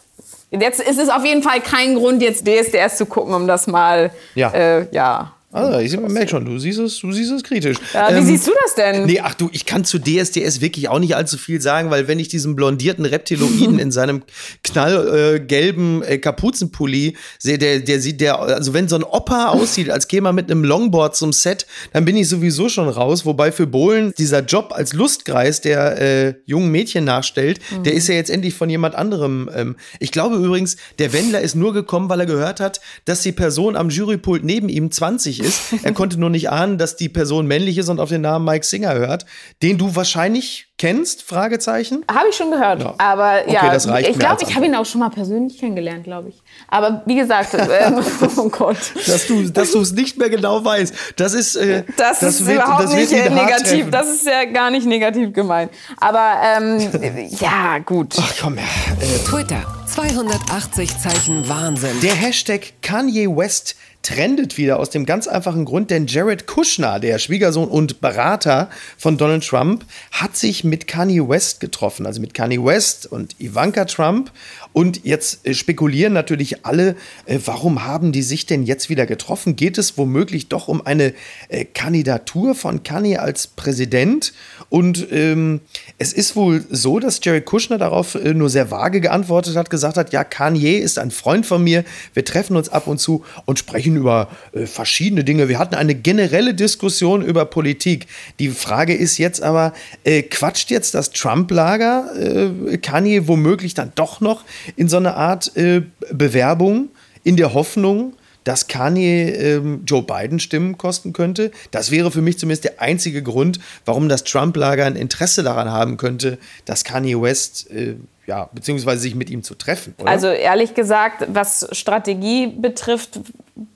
jetzt 0.50 0.80
ist 0.80 0.98
es 0.98 1.08
auf 1.08 1.24
jeden 1.24 1.42
Fall 1.42 1.60
kein 1.60 1.94
Grund, 1.94 2.20
jetzt 2.20 2.46
DSDS 2.46 2.96
zu 2.96 3.06
gucken, 3.06 3.32
um 3.32 3.46
das 3.46 3.68
mal 3.68 4.10
ja. 4.34 4.50
Äh, 4.50 4.88
ja 4.90 5.33
also, 5.54 5.78
ich 5.78 5.96
merke 6.00 6.28
schon, 6.28 6.44
du 6.44 6.58
siehst 6.58 6.80
es, 6.80 6.98
du 6.98 7.12
siehst 7.12 7.30
es 7.30 7.42
kritisch. 7.44 7.76
Ja, 7.92 8.10
wie 8.10 8.18
ähm, 8.18 8.26
siehst 8.26 8.46
du 8.46 8.52
das 8.64 8.74
denn? 8.74 9.06
Nee, 9.06 9.20
ach 9.22 9.34
du, 9.34 9.48
ich 9.52 9.66
kann 9.66 9.84
zu 9.84 9.98
DSDS 9.98 10.60
wirklich 10.60 10.88
auch 10.88 10.98
nicht 10.98 11.14
allzu 11.14 11.38
viel 11.38 11.60
sagen, 11.60 11.90
weil 11.90 12.08
wenn 12.08 12.18
ich 12.18 12.26
diesen 12.26 12.56
blondierten 12.56 13.04
Reptiloiden 13.04 13.78
in 13.78 13.92
seinem 13.92 14.22
knallgelben 14.64 16.02
äh, 16.02 16.14
äh, 16.14 16.18
Kapuzenpulli 16.18 17.16
sehe, 17.38 17.58
der, 17.58 17.80
der 17.80 18.00
sieht, 18.00 18.20
der, 18.20 18.40
also 18.40 18.74
wenn 18.74 18.88
so 18.88 18.96
ein 18.96 19.04
Opa 19.04 19.48
aussieht, 19.50 19.90
als 19.90 20.08
käme 20.08 20.22
man 20.22 20.34
mit 20.34 20.50
einem 20.50 20.64
Longboard 20.64 21.14
zum 21.14 21.32
Set, 21.32 21.66
dann 21.92 22.04
bin 22.04 22.16
ich 22.16 22.28
sowieso 22.28 22.68
schon 22.68 22.88
raus. 22.88 23.24
Wobei 23.24 23.52
für 23.52 23.68
Bohlen 23.68 24.12
dieser 24.18 24.40
Job 24.40 24.72
als 24.74 24.92
Lustkreis, 24.92 25.60
der 25.60 26.00
äh, 26.00 26.34
jungen 26.46 26.70
Mädchen 26.72 27.04
nachstellt, 27.04 27.60
mhm. 27.70 27.84
der 27.84 27.94
ist 27.94 28.08
ja 28.08 28.16
jetzt 28.16 28.30
endlich 28.30 28.54
von 28.54 28.68
jemand 28.68 28.96
anderem. 28.96 29.48
Ähm, 29.54 29.76
ich 30.00 30.10
glaube 30.10 30.36
übrigens, 30.36 30.76
der 30.98 31.12
Wendler 31.12 31.40
ist 31.40 31.54
nur 31.54 31.72
gekommen, 31.72 32.08
weil 32.08 32.20
er 32.20 32.26
gehört 32.26 32.58
hat, 32.58 32.80
dass 33.04 33.22
die 33.22 33.32
Person 33.32 33.76
am 33.76 33.90
Jurypult 33.90 34.42
neben 34.42 34.68
ihm 34.68 34.90
20 34.90 35.40
ist. 35.40 35.43
Er 35.82 35.92
konnte 35.92 36.18
nur 36.18 36.30
nicht 36.30 36.50
ahnen, 36.50 36.78
dass 36.78 36.96
die 36.96 37.08
Person 37.08 37.46
männlich 37.46 37.78
ist 37.78 37.88
und 37.88 38.00
auf 38.00 38.08
den 38.08 38.20
Namen 38.20 38.44
Mike 38.44 38.64
Singer 38.64 38.94
hört, 38.94 39.26
den 39.62 39.78
du 39.78 39.94
wahrscheinlich 39.96 40.68
kennst? 40.76 41.22
Fragezeichen. 41.22 42.04
Habe 42.12 42.28
ich 42.30 42.36
schon 42.36 42.50
gehört. 42.50 42.82
Ja. 42.82 42.94
Aber 42.98 43.40
okay, 43.44 43.54
ja, 43.54 43.72
das 43.72 43.88
reicht 43.88 44.10
ich 44.10 44.18
glaube, 44.18 44.42
ich 44.46 44.54
habe 44.54 44.66
ihn 44.66 44.74
auch 44.74 44.84
schon 44.84 45.00
mal 45.00 45.10
persönlich 45.10 45.58
kennengelernt, 45.58 46.04
glaube 46.04 46.30
ich. 46.30 46.42
Aber 46.68 47.02
wie 47.06 47.14
gesagt, 47.14 47.54
äh, 47.54 47.92
oh 48.36 48.48
Gott. 48.48 48.76
Dass 49.06 49.26
du 49.26 49.48
dass 49.48 49.74
es 49.74 49.92
nicht 49.92 50.18
mehr 50.18 50.30
genau 50.30 50.64
weißt. 50.64 50.94
Das 51.16 51.34
ist, 51.34 51.56
äh, 51.56 51.84
das, 51.96 52.20
das 52.20 52.40
ist 52.40 52.46
wird, 52.46 52.58
überhaupt 52.58 52.84
das 52.84 52.94
nicht 52.94 53.12
negativ. 53.12 53.90
Das 53.90 54.08
ist 54.08 54.26
ja 54.26 54.44
gar 54.44 54.70
nicht 54.70 54.86
negativ 54.86 55.32
gemeint. 55.32 55.70
Aber 55.98 56.34
ähm, 56.42 57.28
ja, 57.40 57.78
gut. 57.78 58.16
Ach 58.18 58.34
komm 58.40 58.56
her. 58.56 58.68
Äh, 59.00 59.24
Twitter. 59.28 59.62
280 59.86 60.98
Zeichen 60.98 61.48
Wahnsinn. 61.48 62.00
Der 62.02 62.14
Hashtag 62.14 62.72
Kanye 62.82 63.28
West 63.28 63.76
trendet 64.04 64.58
wieder 64.58 64.78
aus 64.78 64.90
dem 64.90 65.06
ganz 65.06 65.26
einfachen 65.26 65.64
Grund, 65.64 65.90
denn 65.90 66.06
Jared 66.06 66.46
Kushner, 66.46 67.00
der 67.00 67.18
Schwiegersohn 67.18 67.68
und 67.68 68.00
Berater 68.00 68.68
von 68.98 69.16
Donald 69.16 69.44
Trump, 69.44 69.84
hat 70.12 70.36
sich 70.36 70.62
mit 70.62 70.86
Kanye 70.86 71.26
West 71.26 71.58
getroffen, 71.58 72.06
also 72.06 72.20
mit 72.20 72.34
Kanye 72.34 72.62
West 72.62 73.06
und 73.10 73.34
Ivanka 73.40 73.86
Trump. 73.86 74.30
Und 74.74 75.04
jetzt 75.04 75.46
äh, 75.46 75.54
spekulieren 75.54 76.12
natürlich 76.12 76.66
alle, 76.66 76.96
äh, 77.24 77.38
warum 77.44 77.84
haben 77.84 78.12
die 78.12 78.22
sich 78.22 78.44
denn 78.44 78.64
jetzt 78.64 78.90
wieder 78.90 79.06
getroffen? 79.06 79.56
Geht 79.56 79.78
es 79.78 79.96
womöglich 79.96 80.48
doch 80.48 80.68
um 80.68 80.84
eine 80.84 81.14
äh, 81.48 81.64
Kandidatur 81.64 82.54
von 82.54 82.82
Kanye 82.82 83.16
als 83.18 83.46
Präsident? 83.46 84.34
Und 84.74 85.06
ähm, 85.12 85.60
es 85.98 86.12
ist 86.12 86.34
wohl 86.34 86.64
so, 86.68 86.98
dass 86.98 87.20
Jared 87.22 87.44
Kushner 87.44 87.78
darauf 87.78 88.16
äh, 88.16 88.34
nur 88.34 88.50
sehr 88.50 88.72
vage 88.72 89.00
geantwortet 89.00 89.54
hat, 89.54 89.70
gesagt 89.70 89.96
hat, 89.96 90.12
ja, 90.12 90.24
Kanye 90.24 90.78
ist 90.78 90.98
ein 90.98 91.12
Freund 91.12 91.46
von 91.46 91.62
mir, 91.62 91.84
wir 92.12 92.24
treffen 92.24 92.56
uns 92.56 92.70
ab 92.70 92.88
und 92.88 92.98
zu 92.98 93.24
und 93.44 93.60
sprechen 93.60 93.94
über 93.94 94.28
äh, 94.50 94.66
verschiedene 94.66 95.22
Dinge. 95.22 95.48
Wir 95.48 95.60
hatten 95.60 95.76
eine 95.76 95.94
generelle 95.94 96.54
Diskussion 96.54 97.22
über 97.22 97.44
Politik. 97.44 98.08
Die 98.40 98.48
Frage 98.48 98.96
ist 98.96 99.16
jetzt 99.16 99.44
aber, 99.44 99.74
äh, 100.02 100.22
quatscht 100.22 100.72
jetzt 100.72 100.96
das 100.96 101.12
Trump-Lager 101.12 102.10
äh, 102.18 102.78
Kanye 102.78 103.28
womöglich 103.28 103.74
dann 103.74 103.92
doch 103.94 104.20
noch 104.20 104.42
in 104.74 104.88
so 104.88 104.96
eine 104.96 105.14
Art 105.14 105.56
äh, 105.56 105.82
Bewerbung 106.10 106.88
in 107.22 107.36
der 107.36 107.54
Hoffnung, 107.54 108.14
dass 108.44 108.68
Kanye 108.68 109.30
ähm, 109.30 109.82
Joe 109.86 110.02
Biden 110.02 110.38
Stimmen 110.38 110.78
kosten 110.78 111.12
könnte. 111.12 111.50
Das 111.70 111.90
wäre 111.90 112.10
für 112.10 112.22
mich 112.22 112.38
zumindest 112.38 112.64
der 112.64 112.80
einzige 112.80 113.22
Grund, 113.22 113.58
warum 113.84 114.08
das 114.08 114.24
Trump-Lager 114.24 114.84
ein 114.84 114.96
Interesse 114.96 115.42
daran 115.42 115.70
haben 115.70 115.96
könnte, 115.96 116.38
dass 116.64 116.84
Kanye 116.84 117.20
West 117.20 117.70
äh, 117.70 117.94
ja, 118.26 118.48
beziehungsweise 118.52 119.00
sich 119.00 119.14
mit 119.14 119.30
ihm 119.30 119.42
zu 119.42 119.54
treffen. 119.54 119.94
Oder? 119.98 120.10
Also 120.10 120.28
ehrlich 120.28 120.74
gesagt, 120.74 121.26
was 121.28 121.68
Strategie 121.72 122.46
betrifft, 122.46 123.20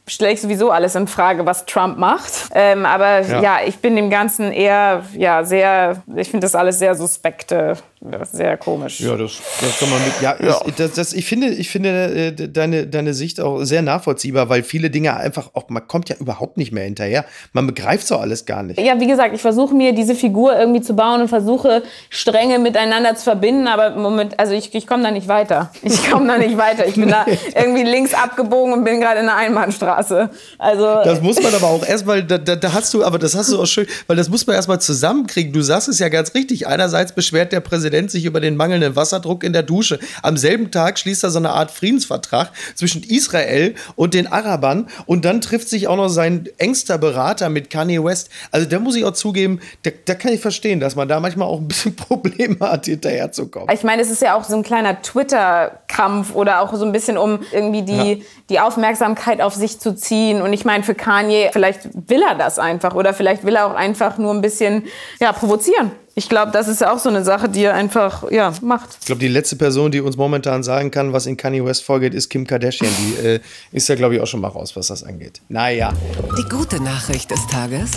stelle 0.06 0.32
ich 0.32 0.40
sowieso 0.40 0.70
alles 0.70 0.94
in 0.94 1.06
Frage, 1.06 1.46
was 1.46 1.66
Trump 1.66 1.98
macht. 1.98 2.32
Ähm, 2.54 2.84
aber 2.84 3.20
ja. 3.20 3.42
ja. 3.42 3.58
ich 3.66 3.78
bin 3.78 3.94
dem 3.94 4.10
Ganzen 4.10 4.52
eher 4.52 5.04
ja, 5.16 5.44
sehr, 5.44 6.02
ich 6.16 6.30
finde 6.30 6.44
das 6.44 6.54
alles 6.54 6.78
sehr 6.78 6.94
suspekte, 6.94 7.76
sehr 8.32 8.56
komisch. 8.56 9.00
Ja, 9.00 9.16
das, 9.16 9.38
das 9.60 9.78
kann 9.78 9.90
man 9.90 9.98
mit, 10.04 10.20
ja, 10.20 10.36
ja. 10.40 10.60
Ich, 10.66 10.74
das, 10.74 10.92
das, 10.92 11.12
ich 11.12 11.26
finde, 11.26 11.48
ich 11.48 11.68
finde 11.68 12.34
äh, 12.38 12.48
deine, 12.48 12.86
deine 12.86 13.14
Sicht 13.14 13.40
auch 13.40 13.62
sehr 13.64 13.82
nachvollziehbar, 13.82 14.48
weil 14.48 14.62
viele 14.62 14.90
Dinge 14.90 15.16
einfach 15.16 15.50
auch, 15.54 15.68
man 15.68 15.86
kommt 15.86 16.08
ja 16.08 16.16
überhaupt 16.16 16.56
nicht 16.56 16.72
mehr 16.72 16.84
hinterher. 16.84 17.24
Man 17.52 17.66
begreift 17.66 18.06
so 18.06 18.16
alles 18.16 18.46
gar 18.46 18.62
nicht. 18.62 18.80
Ja, 18.80 18.98
wie 19.00 19.06
gesagt, 19.06 19.34
ich 19.34 19.40
versuche 19.40 19.74
mir 19.74 19.92
diese 19.92 20.14
Figur 20.14 20.58
irgendwie 20.58 20.80
zu 20.80 20.94
bauen 20.94 21.22
und 21.22 21.28
versuche 21.28 21.82
Stränge 22.08 22.58
miteinander 22.58 23.14
zu 23.14 23.24
verbinden, 23.24 23.66
aber 23.66 23.94
im 23.94 24.02
Moment, 24.02 24.37
also 24.38 24.54
ich, 24.54 24.74
ich 24.74 24.86
komme 24.86 25.02
da 25.02 25.10
nicht 25.10 25.28
weiter. 25.28 25.70
Ich 25.82 26.10
komme 26.10 26.26
da 26.26 26.38
nicht 26.38 26.56
weiter. 26.56 26.86
Ich 26.86 26.94
bin 26.94 27.08
da 27.08 27.26
irgendwie 27.54 27.82
links 27.82 28.14
abgebogen 28.14 28.72
und 28.72 28.84
bin 28.84 29.00
gerade 29.00 29.20
in 29.20 29.28
einer 29.28 29.36
Einbahnstraße. 29.36 29.98
Straße. 30.08 30.30
Also 30.58 30.84
das 31.04 31.20
muss 31.20 31.40
man 31.42 31.54
aber 31.54 31.66
auch 31.66 31.86
erstmal, 31.86 32.22
da, 32.22 32.38
da, 32.38 32.56
da, 32.56 32.72
hast 32.72 32.92
du, 32.94 33.04
aber 33.04 33.18
das 33.18 33.34
hast 33.34 33.52
du 33.52 33.60
auch 33.60 33.66
schön, 33.66 33.86
weil 34.06 34.16
das 34.16 34.28
muss 34.28 34.46
man 34.46 34.56
erstmal 34.56 34.80
zusammenkriegen. 34.80 35.52
Du 35.52 35.62
sagst 35.62 35.88
es 35.88 35.98
ja 35.98 36.08
ganz 36.08 36.34
richtig. 36.34 36.66
Einerseits 36.66 37.12
beschwert 37.12 37.52
der 37.52 37.60
Präsident 37.60 38.10
sich 38.10 38.24
über 38.24 38.40
den 38.40 38.56
mangelnden 38.56 38.96
Wasserdruck 38.96 39.44
in 39.44 39.52
der 39.52 39.62
Dusche. 39.62 39.98
Am 40.22 40.36
selben 40.36 40.70
Tag 40.70 40.98
schließt 40.98 41.24
er 41.24 41.30
so 41.30 41.38
eine 41.38 41.50
Art 41.50 41.70
Friedensvertrag 41.70 42.50
zwischen 42.74 43.02
Israel 43.02 43.74
und 43.96 44.14
den 44.14 44.26
Arabern 44.26 44.88
und 45.06 45.24
dann 45.24 45.40
trifft 45.40 45.68
sich 45.68 45.88
auch 45.88 45.96
noch 45.96 46.08
sein 46.08 46.48
engster 46.58 46.98
Berater 46.98 47.48
mit 47.48 47.70
Kanye 47.70 48.02
West. 48.02 48.30
Also 48.50 48.68
da 48.68 48.78
muss 48.78 48.96
ich 48.96 49.04
auch 49.04 49.12
zugeben, 49.12 49.60
da, 49.82 49.90
da 50.04 50.14
kann 50.14 50.32
ich 50.32 50.40
verstehen, 50.40 50.80
dass 50.80 50.96
man 50.96 51.08
da 51.08 51.20
manchmal 51.20 51.48
auch 51.48 51.60
ein 51.60 51.68
bisschen 51.68 51.96
Probleme 51.96 52.58
hat, 52.60 52.86
hinterherzukommen. 52.86 53.68
Ich 53.72 53.82
meine, 53.82 54.02
es 54.02 54.10
ist 54.10 54.22
ja 54.22 54.27
auch 54.30 54.44
so 54.44 54.54
ein 54.54 54.62
kleiner 54.62 55.02
Twitter-Kampf 55.02 56.34
oder 56.34 56.60
auch 56.60 56.72
so 56.74 56.84
ein 56.84 56.92
bisschen 56.92 57.18
um 57.18 57.40
irgendwie 57.52 57.82
die, 57.82 58.12
ja. 58.12 58.24
die 58.48 58.60
Aufmerksamkeit 58.60 59.40
auf 59.40 59.54
sich 59.54 59.80
zu 59.80 59.88
zu 59.88 59.94
ziehen. 59.94 60.42
Und 60.42 60.52
ich 60.52 60.64
meine, 60.64 60.84
für 60.84 60.94
Kanye, 60.94 61.50
vielleicht 61.52 61.88
will 62.08 62.22
er 62.22 62.34
das 62.34 62.58
einfach 62.58 62.94
oder 62.94 63.14
vielleicht 63.14 63.44
will 63.44 63.56
er 63.56 63.66
auch 63.66 63.74
einfach 63.74 64.18
nur 64.18 64.32
ein 64.32 64.40
bisschen 64.40 64.84
ja, 65.20 65.32
provozieren. 65.32 65.92
Ich 66.14 66.28
glaube, 66.28 66.50
das 66.50 66.66
ist 66.66 66.84
auch 66.84 66.98
so 66.98 67.08
eine 67.08 67.22
Sache, 67.22 67.48
die 67.48 67.62
er 67.62 67.74
einfach 67.74 68.28
ja, 68.30 68.52
macht. 68.60 68.98
Ich 69.00 69.06
glaube, 69.06 69.20
die 69.20 69.28
letzte 69.28 69.54
Person, 69.54 69.92
die 69.92 70.00
uns 70.00 70.16
momentan 70.16 70.62
sagen 70.64 70.90
kann, 70.90 71.12
was 71.12 71.26
in 71.26 71.36
Kanye 71.36 71.64
West 71.64 71.84
vorgeht, 71.84 72.12
ist 72.12 72.28
Kim 72.28 72.46
Kardashian. 72.46 72.90
Die 72.98 73.26
äh, 73.26 73.40
ist 73.70 73.88
ja, 73.88 73.94
glaube 73.94 74.16
ich, 74.16 74.20
auch 74.20 74.26
schon 74.26 74.40
mal 74.40 74.48
raus, 74.48 74.74
was 74.74 74.88
das 74.88 75.04
angeht. 75.04 75.40
Naja. 75.48 75.92
Die 76.36 76.48
gute 76.48 76.82
Nachricht 76.82 77.30
des 77.30 77.46
Tages 77.46 77.92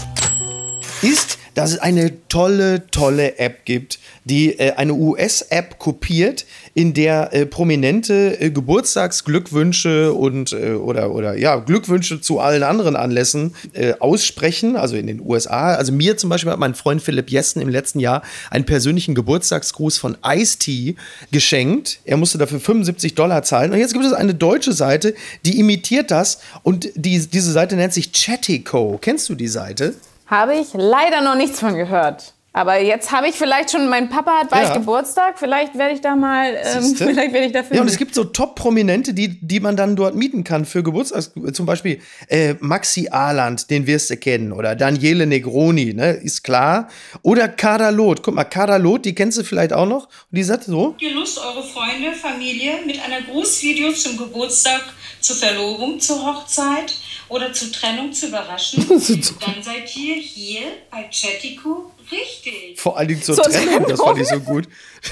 ist, 1.01 1.30
dass 1.53 1.71
es 1.71 1.79
eine 1.79 2.27
tolle, 2.27 2.87
tolle 2.91 3.37
App 3.39 3.65
gibt, 3.65 3.99
die 4.23 4.59
äh, 4.59 4.73
eine 4.73 4.93
US-App 4.93 5.79
kopiert, 5.79 6.45
in 6.73 6.93
der 6.93 7.33
äh, 7.33 7.45
prominente 7.45 8.39
äh, 8.39 8.49
Geburtstagsglückwünsche 8.51 10.13
und 10.13 10.53
äh, 10.53 10.73
oder, 10.73 11.11
oder 11.11 11.37
ja, 11.37 11.57
Glückwünsche 11.57 12.21
zu 12.21 12.39
allen 12.39 12.63
anderen 12.63 12.95
Anlässen 12.95 13.55
äh, 13.73 13.93
aussprechen, 13.99 14.75
also 14.75 14.95
in 14.95 15.07
den 15.07 15.21
USA. 15.21 15.75
Also 15.75 15.91
mir 15.91 16.17
zum 16.17 16.29
Beispiel 16.29 16.51
hat 16.51 16.59
mein 16.59 16.75
Freund 16.75 17.01
Philipp 17.01 17.29
Jessen 17.29 17.61
im 17.61 17.69
letzten 17.69 17.99
Jahr 17.99 18.21
einen 18.49 18.65
persönlichen 18.65 19.15
Geburtstagsgruß 19.15 19.97
von 19.97 20.17
Ice-T 20.25 20.95
geschenkt. 21.31 21.99
Er 22.05 22.17
musste 22.17 22.37
dafür 22.37 22.59
75 22.59 23.15
Dollar 23.15 23.43
zahlen. 23.43 23.71
Und 23.71 23.79
jetzt 23.79 23.93
gibt 23.93 24.05
es 24.05 24.13
eine 24.13 24.33
deutsche 24.33 24.73
Seite, 24.73 25.13
die 25.45 25.59
imitiert 25.59 26.11
das 26.11 26.39
und 26.63 26.89
die, 26.95 27.19
diese 27.27 27.51
Seite 27.51 27.75
nennt 27.75 27.93
sich 27.93 28.11
Chattico. 28.13 28.97
Kennst 29.01 29.27
du 29.29 29.35
die 29.35 29.47
Seite? 29.47 29.95
Habe 30.31 30.55
ich 30.55 30.69
leider 30.73 31.21
noch 31.21 31.35
nichts 31.35 31.59
von 31.59 31.75
gehört. 31.75 32.33
Aber 32.53 32.81
jetzt 32.81 33.13
habe 33.13 33.29
ich 33.29 33.35
vielleicht 33.35 33.71
schon, 33.71 33.87
mein 33.87 34.09
Papa 34.09 34.41
hat 34.41 34.49
bald 34.49 34.67
Ja. 34.67 34.77
Geburtstag, 34.77 35.39
vielleicht 35.39 35.77
werde 35.77 35.93
ich 35.93 36.01
da 36.01 36.17
mal, 36.17 36.53
ähm, 36.61 36.83
vielleicht 36.97 37.31
werde 37.31 37.45
ich 37.45 37.53
dafür. 37.53 37.77
Ja, 37.77 37.81
und 37.81 37.87
es 37.87 37.97
gibt 37.97 38.13
so 38.13 38.25
Top-Prominente, 38.25 39.13
die, 39.13 39.39
die 39.39 39.61
man 39.61 39.77
dann 39.77 39.95
dort 39.95 40.15
mieten 40.15 40.43
kann 40.43 40.65
für 40.65 40.83
Geburtstag. 40.83 41.31
Zum 41.53 41.65
Beispiel 41.65 42.01
äh, 42.27 42.55
Maxi 42.59 43.07
Ahland, 43.09 43.69
den 43.69 43.87
wirst 43.87 44.09
du 44.09 44.17
kennen. 44.17 44.51
Oder 44.51 44.75
Daniele 44.75 45.27
Negroni, 45.27 45.93
ne, 45.93 46.11
ist 46.11 46.43
klar. 46.43 46.89
Oder 47.21 47.47
Kader 47.47 47.91
Loth. 47.93 48.21
Guck 48.21 48.35
mal, 48.35 48.43
Kader 48.43 48.79
Loth, 48.79 49.05
die 49.05 49.15
kennst 49.15 49.37
du 49.37 49.43
vielleicht 49.43 49.71
auch 49.71 49.87
noch. 49.87 50.07
Und 50.07 50.37
die 50.37 50.43
sagt 50.43 50.65
so, 50.65 50.87
Habt 50.91 51.01
ihr 51.01 51.13
Lust, 51.13 51.39
eure 51.39 51.63
Freunde, 51.63 52.11
Familie 52.11 52.79
mit 52.85 53.01
einer 53.01 53.21
Grußvideo 53.21 53.93
zum 53.93 54.17
Geburtstag, 54.17 54.81
zur 55.21 55.35
Verlobung, 55.35 55.99
zur 55.99 56.25
Hochzeit 56.25 56.93
oder 57.29 57.53
zur 57.53 57.71
Trennung 57.71 58.11
zu 58.11 58.27
überraschen? 58.27 58.85
Dann 58.89 59.63
seid 59.63 59.95
ihr 59.95 60.15
hier 60.15 60.61
bei 60.89 61.09
Chattico 61.11 61.91
richtig. 62.11 62.79
vor 62.79 62.97
allen 62.97 63.07
Dingen 63.07 63.21
zur 63.21 63.35
Zur 63.35 63.45
Trennung, 63.45 63.85
das 63.87 63.99
fand 63.99 64.19
ich 64.19 64.27
so 64.27 64.39
gut. 64.39 64.67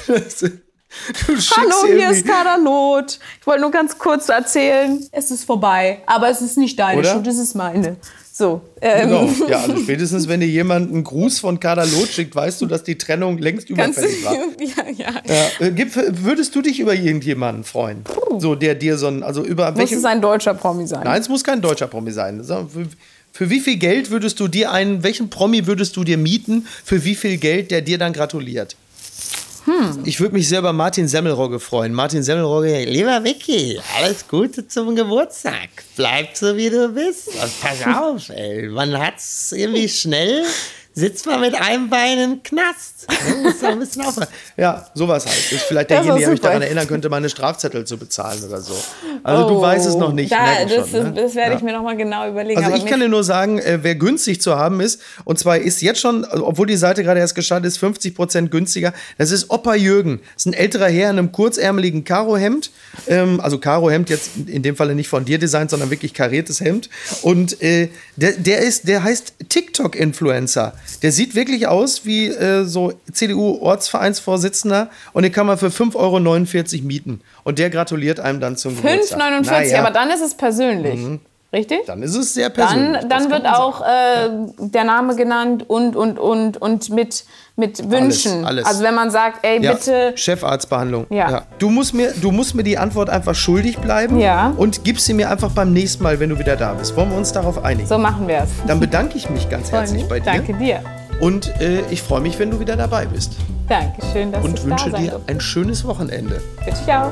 Hallo, 1.56 1.86
hier 1.86 2.10
ist 2.10 2.26
Kaderlot. 2.26 3.19
Ich 3.39 3.45
wollte 3.45 3.62
nur 3.62 3.72
ganz 3.72 3.98
kurz 3.98 4.28
erzählen, 4.28 5.08
es 5.12 5.30
ist 5.30 5.45
vorbei. 5.45 6.02
Aber 6.08 6.30
es 6.30 6.41
ist 6.41 6.58
nicht 6.58 6.80
deine 6.80 7.00
Oder? 7.00 7.13
Schuld, 7.13 7.28
es 7.28 7.38
ist 7.38 7.56
meine. 7.56 7.98
So. 8.39 8.62
Ähm, 8.82 9.10
Genau. 9.10 9.30
Ja, 9.49 9.60
also 9.63 9.75
spätestens, 9.75 10.30
wenn 10.30 10.39
dir 10.39 10.47
jemand 10.47 10.89
einen 10.93 11.04
Gruß 11.04 11.39
von 11.39 11.60
Kader 11.60 11.86
Loth 11.86 12.08
schickt, 12.08 12.34
weißt 12.34 12.62
du, 12.62 12.67
dass 12.67 12.84
die 12.84 12.97
Trennung 12.97 13.38
längst 13.38 13.69
überfällig 13.69 14.23
war. 14.23 14.34
ja, 14.95 15.12
ja. 15.28 15.65
Äh, 15.67 15.71
gib- 15.71 15.93
würdest 16.23 16.56
du 16.56 16.62
dich 16.62 16.80
über 16.80 16.95
irgendjemanden 16.95 17.65
freuen? 17.65 18.04
So, 18.38 18.56
der 18.56 18.75
dir 18.75 18.97
so 18.97 19.08
ein, 19.08 19.23
also 19.23 19.43
über 19.43 19.73
Muss 19.73 19.91
es 19.91 20.06
ein 20.06 20.21
deutscher 20.21 20.54
Promi 20.54 20.88
sein? 20.88 21.02
Nein, 21.04 21.19
es 21.21 21.28
muss 21.28 21.43
kein 21.43 21.62
deutscher 21.62 21.88
Promi 21.88 22.12
sein. 22.12 22.41
Für 23.34 23.49
wie 23.49 23.60
viel 23.60 23.75
Geld 23.75 24.10
würdest 24.10 24.39
du 24.39 24.47
dir 24.47 24.71
einen, 24.71 25.04
welchen 25.04 25.30
Promi 25.30 25.67
würdest 25.67 25.97
du 25.97 26.06
dir 26.06 26.17
mieten, 26.17 26.65
für 26.86 27.04
wie 27.04 27.15
viel 27.15 27.36
Geld 27.38 27.71
der 27.71 27.82
dir 27.82 27.97
dann 27.97 28.13
gratuliert? 28.13 28.78
Hm. 29.65 30.04
Ich 30.06 30.19
würde 30.19 30.36
mich 30.36 30.48
sehr 30.48 30.60
über 30.60 30.74
Martin 30.74 31.08
Semmelrogge 31.08 31.60
freuen. 31.60 31.93
Martin 31.93 32.24
Semmelrogge, 32.24 32.86
lieber 32.86 33.24
Vicky, 33.24 33.80
alles 33.98 34.28
Gute 34.28 34.67
zum 34.67 34.95
Geburtstag. 34.95 35.69
Bleib 35.95 36.36
so 36.36 36.56
wie 36.56 36.69
du 36.69 36.89
bist. 36.89 37.28
Und 37.28 37.62
pass 37.62 37.86
auf, 37.95 38.30
ey. 38.30 38.67
Man 38.69 38.98
hat's 38.98 39.52
irgendwie 39.52 39.89
schnell, 39.89 40.43
sitzt 40.99 41.25
man 41.25 41.41
mit 41.41 41.55
einem 41.59 41.89
Bein 41.89 42.19
im 42.19 42.43
Knast. 42.43 43.07
Muss 43.43 43.63
ein 43.63 43.79
bisschen 43.79 44.03
aufpassen. 44.03 44.31
Ja, 44.57 44.85
sowas 44.93 45.25
halt. 45.25 45.51
Ist 45.51 45.63
vielleicht 45.63 45.89
Das 45.89 45.99
ist 46.01 46.05
derjenige, 46.05 46.19
der 46.25 46.29
mich 46.31 46.41
daran 46.41 46.62
erinnern 46.62 46.88
könnte, 46.88 47.09
meine 47.09 47.29
Strafzettel 47.29 47.85
zu 47.85 47.97
bezahlen 47.97 48.43
oder 48.43 48.62
so. 48.62 48.73
Also 49.23 49.47
du 49.49 49.62
weißt 49.62 49.85
es 49.88 49.95
noch 49.95 50.13
nicht. 50.13 50.31
Oh, 50.31 50.35
Da, 50.35 50.65
das, 50.65 50.89
schon, 50.89 51.03
ne? 51.03 51.13
das 51.13 51.35
werde 51.35 51.55
ich 51.55 51.62
Ja. 51.62 51.65
mir 51.65 51.73
noch 51.73 51.83
mal 51.83 51.95
genau 51.97 52.27
überlegen. 52.29 52.57
Also 52.57 52.69
aber 52.71 52.77
ich 52.77 52.85
kann 52.85 52.99
dir 52.99 53.09
nur 53.09 53.23
sagen, 53.23 53.59
äh, 53.59 53.79
wer 53.81 53.95
günstig 53.95 54.41
zu 54.41 54.57
haben 54.57 54.81
ist, 54.81 55.01
und 55.23 55.39
zwar 55.39 55.57
ist 55.57 55.81
jetzt 55.81 55.99
schon, 56.01 56.25
obwohl 56.25 56.67
die 56.67 56.77
Seite 56.77 57.03
gerade 57.03 57.19
erst 57.19 57.35
gestartet 57.35 57.67
ist, 57.67 57.77
50% 57.83 58.49
günstiger. 58.49 58.93
Das 59.17 59.31
ist 59.31 59.49
Opa 59.49 59.75
Jürgen. 59.75 60.19
Das 60.35 60.43
ist 60.43 60.45
ein 60.47 60.53
älterer 60.53 60.88
Herr 60.88 61.09
in 61.09 61.17
einem 61.17 61.31
kurzärmeligen 61.31 62.03
Karohemd. 62.03 62.71
Ähm, 63.07 63.39
also 63.39 63.57
Karohemd 63.59 64.09
jetzt 64.09 64.31
in 64.47 64.62
dem 64.63 64.75
Falle 64.75 64.95
nicht 64.95 65.07
von 65.07 65.25
dir 65.25 65.39
designt, 65.39 65.69
sondern 65.71 65.89
wirklich 65.89 66.13
kariertes 66.13 66.59
Hemd. 66.62 66.89
Und 67.21 67.62
äh, 67.62 67.89
der, 68.15 68.33
der 68.33 68.59
ist, 68.59 68.88
der 68.88 69.03
heißt 69.03 69.33
TikTok-Influencer. 69.49 70.73
Der 70.97 71.12
sieht 71.12 71.36
wirklich 71.36 71.67
aus 71.67 72.06
wie 72.06 72.28
äh, 72.28 72.65
so 72.65 72.93
CDU-Ortsvereinsvorsitzender 73.12 74.89
und 75.13 75.23
den 75.23 75.32
kann 75.32 75.45
man 75.45 75.58
für 75.58 75.67
5,49 75.67 75.95
Euro 75.95 76.19
mieten. 76.86 77.21
Und 77.43 77.60
der 77.60 77.69
gratuliert 77.69 78.19
einem 78.19 78.39
dann 78.39 78.58
zum 78.58 78.75
Geburtstag. 78.75 79.19
5,49, 79.19 79.52
Naja, 79.52 79.80
aber 79.80 79.91
dann 79.91 80.10
ist 80.10 80.21
es 80.21 80.36
persönlich. 80.36 80.99
Richtig? 81.52 81.80
dann 81.88 82.04
ist 82.04 82.15
es 82.15 82.36
sehr 82.36 82.52
persönlich. 82.52 83.02
Dann, 83.02 83.10
dann 83.10 83.32
wird 83.32 83.47
auch 83.47 83.82
äh, 83.82 84.30
der 84.60 84.84
Name 84.84 85.15
genannt 85.15 85.65
und, 85.67 85.95
und, 85.95 86.19
und, 86.19 86.58
und 86.58 86.89
mit, 86.91 87.25
mit 87.60 87.89
Wünschen. 87.91 88.45
alles. 88.45 88.65
Also 88.65 88.84
wenn 88.84 88.95
man 88.95 89.12
sagt, 89.12 89.45
ey, 89.45 89.62
Ja, 89.63 89.74
bitte. 89.74 90.13
Chefarztbehandlung. 90.15 91.06
Ja. 91.10 91.43
Du, 91.60 91.69
musst 91.69 91.93
mir, 91.93 92.12
du 92.19 92.32
musst 92.32 92.56
mir 92.56 92.63
die 92.63 92.78
Antwort 92.78 93.10
einfach 93.10 93.36
schuldig 93.36 93.78
bleiben 93.78 94.19
Ja. 94.19 94.54
und 94.58 94.84
gib 94.84 95.00
sie 95.00 95.13
mir 95.13 95.30
einfach 95.30 95.52
beim 95.52 95.74
nächsten 95.74 96.02
Mal, 96.04 96.19
wenn 96.19 96.30
du 96.30 96.39
wieder 96.39 96.56
da 96.56 96.74
bist. 96.74 96.95
Wollen 96.95 97.12
wir 97.12 97.17
uns 97.17 97.32
darauf 97.32 97.63
einigen? 97.63 97.88
So 97.88 97.98
machen 97.98 98.28
wir 98.28 98.39
es. 98.39 98.50
Dann 98.65 98.80
bedanke 98.80 99.17
ich 99.17 99.30
mich 99.30 99.50
ganz 99.50 99.72
herzlich 99.72 100.08
bei 100.08 100.19
dir. 100.19 100.26
Danke 100.32 100.54
dir. 100.56 100.82
Und 101.19 101.50
äh, 101.62 101.82
ich 101.91 102.02
freue 102.02 102.22
mich, 102.22 102.39
wenn 102.39 102.50
du 102.50 102.60
wieder 102.60 102.76
dabei 102.78 103.06
bist. 103.06 103.34
Dankeschön, 103.67 104.32
dass 104.32 104.43
Und 104.43 104.58
ich 104.60 104.65
wünsche 104.65 104.86
da 104.86 104.91
sein 104.98 105.04
dir 105.04 105.19
ein 105.28 105.39
schönes 105.41 105.86
Wochenende. 105.86 106.41
Wünsche 106.65 106.82
ich 106.88 106.93
auch. 106.93 107.12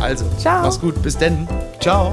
Also, 0.00 0.24
Ciao. 0.38 0.62
mach's 0.62 0.80
gut. 0.80 1.02
Bis 1.02 1.18
denn. 1.18 1.46
Ciao. 1.80 2.12